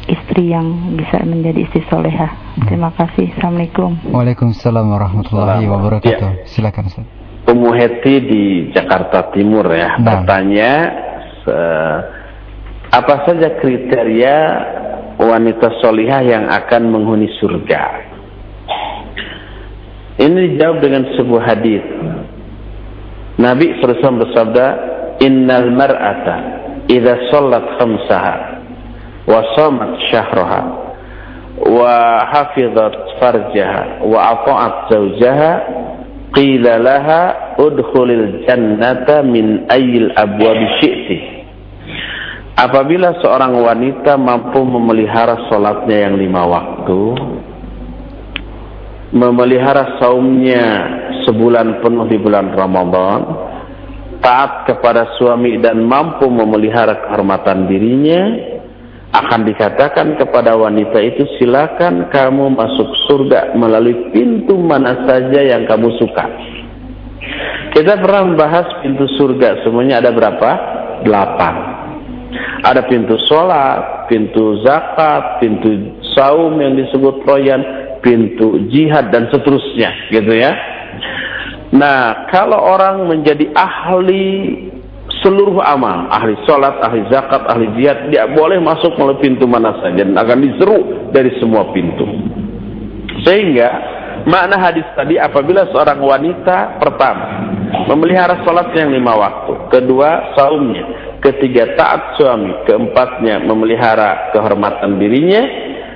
[0.07, 2.31] istri yang bisa menjadi istri soleha.
[2.31, 2.65] Hmm.
[2.71, 3.35] Terima kasih.
[3.35, 3.91] Assalamualaikum.
[4.15, 6.29] Waalaikumsalam warahmatullahi wabarakatuh.
[6.41, 6.47] Ya.
[6.47, 7.05] Silakan Ustaz.
[7.45, 8.43] Umu Heti di
[8.73, 10.01] Jakarta Timur ya.
[10.01, 10.25] Nah.
[10.25, 10.71] Bertanya
[12.89, 14.37] apa saja kriteria
[15.21, 17.83] wanita solihah yang akan menghuni surga?
[20.15, 21.83] Ini dijawab dengan sebuah hadis
[23.35, 24.65] Nabi SAW bersabda,
[25.23, 26.35] Innal mar'ata
[26.91, 28.35] idha sallat khamsaha
[29.25, 30.61] wa samat syahraha
[31.63, 35.51] wa hafizat farjaha wa ata'at zawjaha
[36.35, 37.21] qila laha
[37.55, 41.17] udkhulil jannata min ayil abwabi syi'ti.
[42.55, 46.99] Apabila seorang wanita mampu memelihara solatnya yang lima waktu
[49.15, 50.67] memelihara saumnya
[51.23, 53.19] sebulan penuh di bulan Ramadan,
[54.19, 58.21] taat kepada suami dan mampu memelihara kehormatan dirinya,
[59.15, 65.95] akan dikatakan kepada wanita itu silakan kamu masuk surga melalui pintu mana saja yang kamu
[65.95, 66.27] suka.
[67.71, 70.51] Kita pernah membahas pintu surga, semuanya ada berapa?
[71.07, 71.55] Delapan.
[72.67, 80.29] Ada pintu sholat, pintu zakat, pintu saum yang disebut royan, pintu jihad dan seterusnya, gitu
[80.29, 80.53] ya.
[81.73, 84.53] Nah, kalau orang menjadi ahli
[85.25, 90.05] seluruh amal, ahli sholat, ahli zakat, ahli jihad, dia boleh masuk melalui pintu mana saja
[90.05, 92.05] dan akan diseru dari semua pintu.
[93.25, 93.69] Sehingga
[94.29, 97.57] makna hadis tadi apabila seorang wanita pertama
[97.89, 105.41] memelihara sholat yang lima waktu, kedua saumnya, ketiga taat suami, keempatnya memelihara kehormatan dirinya,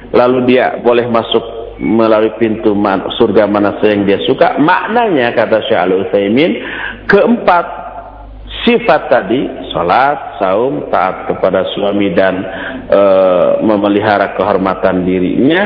[0.09, 2.75] lalu dia boleh masuk melalui pintu
[3.15, 4.59] surga mana saja yang dia suka.
[4.59, 6.51] Maknanya kata Syekh Al-Utsaimin,
[7.07, 7.65] keempat
[8.67, 12.43] sifat tadi salat, saum, taat kepada suami dan
[12.91, 13.01] e,
[13.63, 15.63] memelihara kehormatan dirinya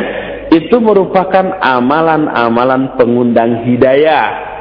[0.54, 4.54] itu merupakan amalan-amalan pengundang hidayah.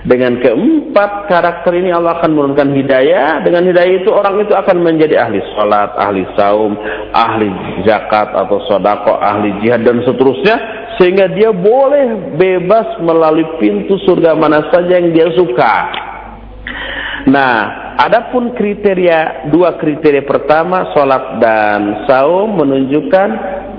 [0.00, 3.44] Dengan keempat karakter ini Allah akan menurunkan hidayah.
[3.44, 6.72] Dengan hidayah itu orang itu akan menjadi ahli salat, ahli saum,
[7.12, 7.52] ahli
[7.84, 14.68] zakat atau sodako, ahli jihad dan seterusnya sehingga dia boleh bebas melalui pintu surga mana
[14.68, 15.74] saja yang dia suka.
[17.24, 17.56] Nah,
[17.96, 23.28] adapun kriteria dua kriteria pertama salat dan saum menunjukkan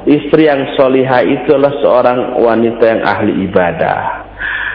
[0.09, 3.99] istri yang solihah itu adalah seorang wanita yang ahli ibadah.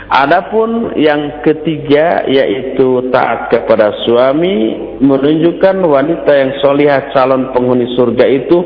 [0.07, 8.59] Adapun yang ketiga yaitu taat kepada suami menunjukkan wanita yang solihah calon penghuni surga itu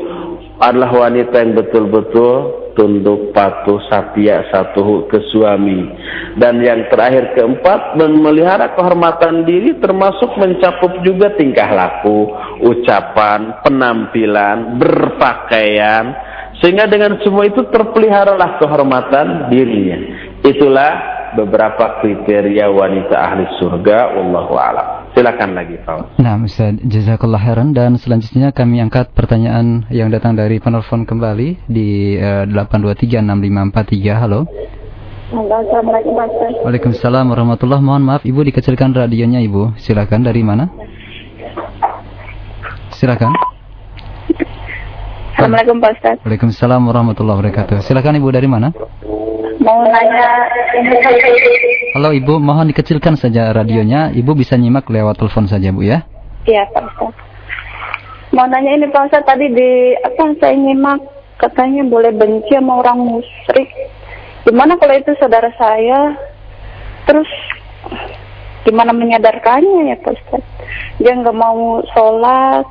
[0.61, 5.87] adalah wanita yang betul-betul tunduk patuh setia satu ke suami.
[6.39, 12.31] Dan yang terakhir keempat memelihara kehormatan diri termasuk mencakup juga tingkah laku
[12.63, 16.15] ucapan penampilan berpakaian.
[16.61, 19.97] Sehingga dengan semua itu terpeliharalah kehormatan dirinya.
[20.45, 25.01] Itulah beberapa kriteria wanita ahli surga wallahu alam.
[25.11, 26.23] Silakan lagi Pak.
[26.23, 32.15] Nah, Ustaz, jazakallah khairan dan selanjutnya kami angkat pertanyaan yang datang dari penelpon kembali di
[32.15, 34.23] uh, 8236543.
[34.23, 34.47] Halo.
[35.31, 36.11] Assalamualaikum
[36.67, 39.79] Waalaikumsalam warahmatullahi Mohon maaf Ibu dikecilkan radionya Ibu.
[39.79, 40.67] Silakan dari mana?
[42.91, 43.31] Silakan.
[45.35, 46.15] Assalamualaikum Pak Ustaz.
[46.27, 47.79] Waalaikumsalam warahmatullahi wabarakatuh.
[47.79, 48.75] Silakan Ibu dari mana?
[49.61, 50.49] Mau nanya
[51.93, 54.09] Halo Ibu, mohon dikecilkan saja radionya.
[54.09, 56.01] Ibu bisa nyimak lewat telepon saja Bu ya.
[56.49, 57.13] Iya Pak Ustaz.
[58.33, 60.97] Mau nanya ini Pak Ustaz tadi di apa saya nyimak
[61.37, 63.69] katanya boleh benci sama orang musyrik.
[64.49, 66.17] Gimana kalau itu saudara saya?
[67.05, 67.29] Terus
[68.65, 70.43] gimana menyadarkannya ya Pak Ustaz?
[70.97, 72.65] Dia nggak mau sholat,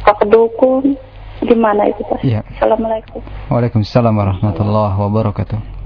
[0.00, 0.96] suka kedukun.
[1.44, 2.24] Gimana itu Pak?
[2.24, 2.40] Iya.
[2.56, 3.20] Assalamualaikum.
[3.52, 5.79] Waalaikumsalam warahmatullahi wabarakatuh.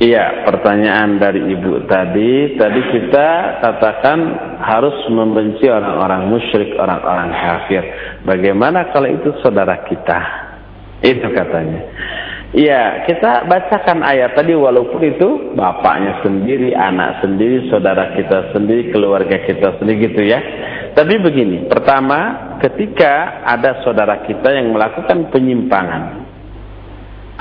[0.00, 4.18] Iya, pertanyaan dari Ibu tadi, tadi kita katakan
[4.64, 7.84] harus membenci orang-orang musyrik, orang-orang kafir.
[8.24, 10.20] Bagaimana kalau itu saudara kita?
[11.04, 11.82] Itu katanya.
[12.52, 19.40] Iya, kita bacakan ayat tadi walaupun itu bapaknya sendiri, anak sendiri, saudara kita sendiri, keluarga
[19.40, 20.36] kita sendiri gitu ya.
[20.92, 26.21] Tapi begini, pertama ketika ada saudara kita yang melakukan penyimpangan,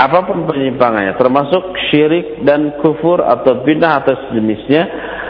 [0.02, 4.84] apa pun penyimpangannya termasuk syirik dan kufur atau bidah atau sejenisnya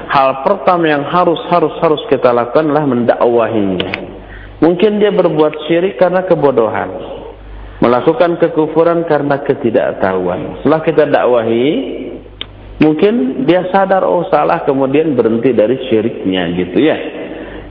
[0.08, 3.92] hal pertama yang harus harus harus kita lakukan adalah mendakwahinya.
[4.64, 6.88] Mungkin dia berbuat syirik karena kebodohan
[7.84, 10.64] melakukan kekufuran karena ketidaktahuan.
[10.64, 11.68] Setelah kita dakwahi
[12.80, 16.98] mungkin dia sadar oh salah kemudian berhenti dari syiriknya gitu ya.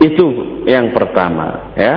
[0.04, 0.26] Itu
[0.68, 1.96] yang pertama ya.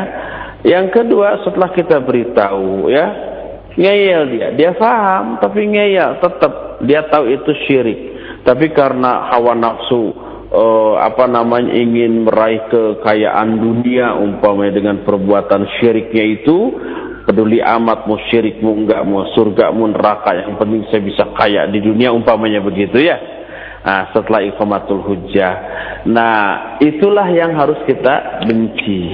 [0.63, 3.32] Yang kedua setelah kita beritahu ya
[3.77, 4.47] ngeyel dia.
[4.53, 6.21] Dia paham tapi ngeyel.
[6.21, 7.99] Tetap dia tahu itu syirik.
[8.43, 10.11] Tapi karena hawa nafsu
[10.53, 16.57] uh, apa namanya ingin meraih kekayaan dunia umpamanya dengan perbuatan syiriknya itu
[17.23, 21.71] peduli amat mau syirik mau enggak mau surga mau neraka yang penting saya bisa kaya
[21.71, 23.17] di dunia umpamanya begitu ya.
[23.83, 25.53] Nah, setelah ikhmatul hujjah.
[26.07, 29.11] Nah itulah yang harus kita benci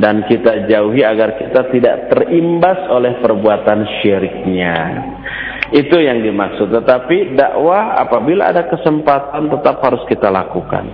[0.00, 4.76] dan kita jauhi agar kita tidak terimbas oleh perbuatan syiriknya.
[5.70, 6.72] Itu yang dimaksud.
[6.72, 10.88] Tetapi dakwah apabila ada kesempatan tetap harus kita lakukan.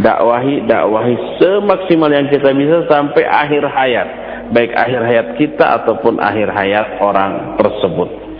[0.00, 4.08] Dakwahi, dakwahi semaksimal yang kita bisa sampai akhir hayat.
[4.50, 8.30] Baik akhir hayat kita ataupun akhir hayat orang tersebut.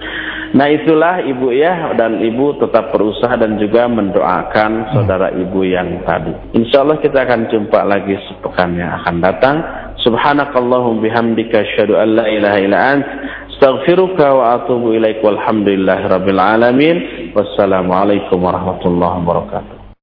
[0.50, 6.34] Nah itulah ibu ya dan ibu tetap berusaha dan juga mendoakan saudara ibu yang tadi.
[6.58, 9.56] Insya Allah kita akan jumpa lagi sepekan yang akan datang.
[10.00, 13.06] Subhanakallahum bihamdika asyhadu an la ilaha illa ant
[13.52, 16.96] astaghfiruka wa atubu ilaik walhamdulillahi rabbil alamin.
[17.36, 19.79] Wassalamualaikum warahmatullahi wabarakatuh.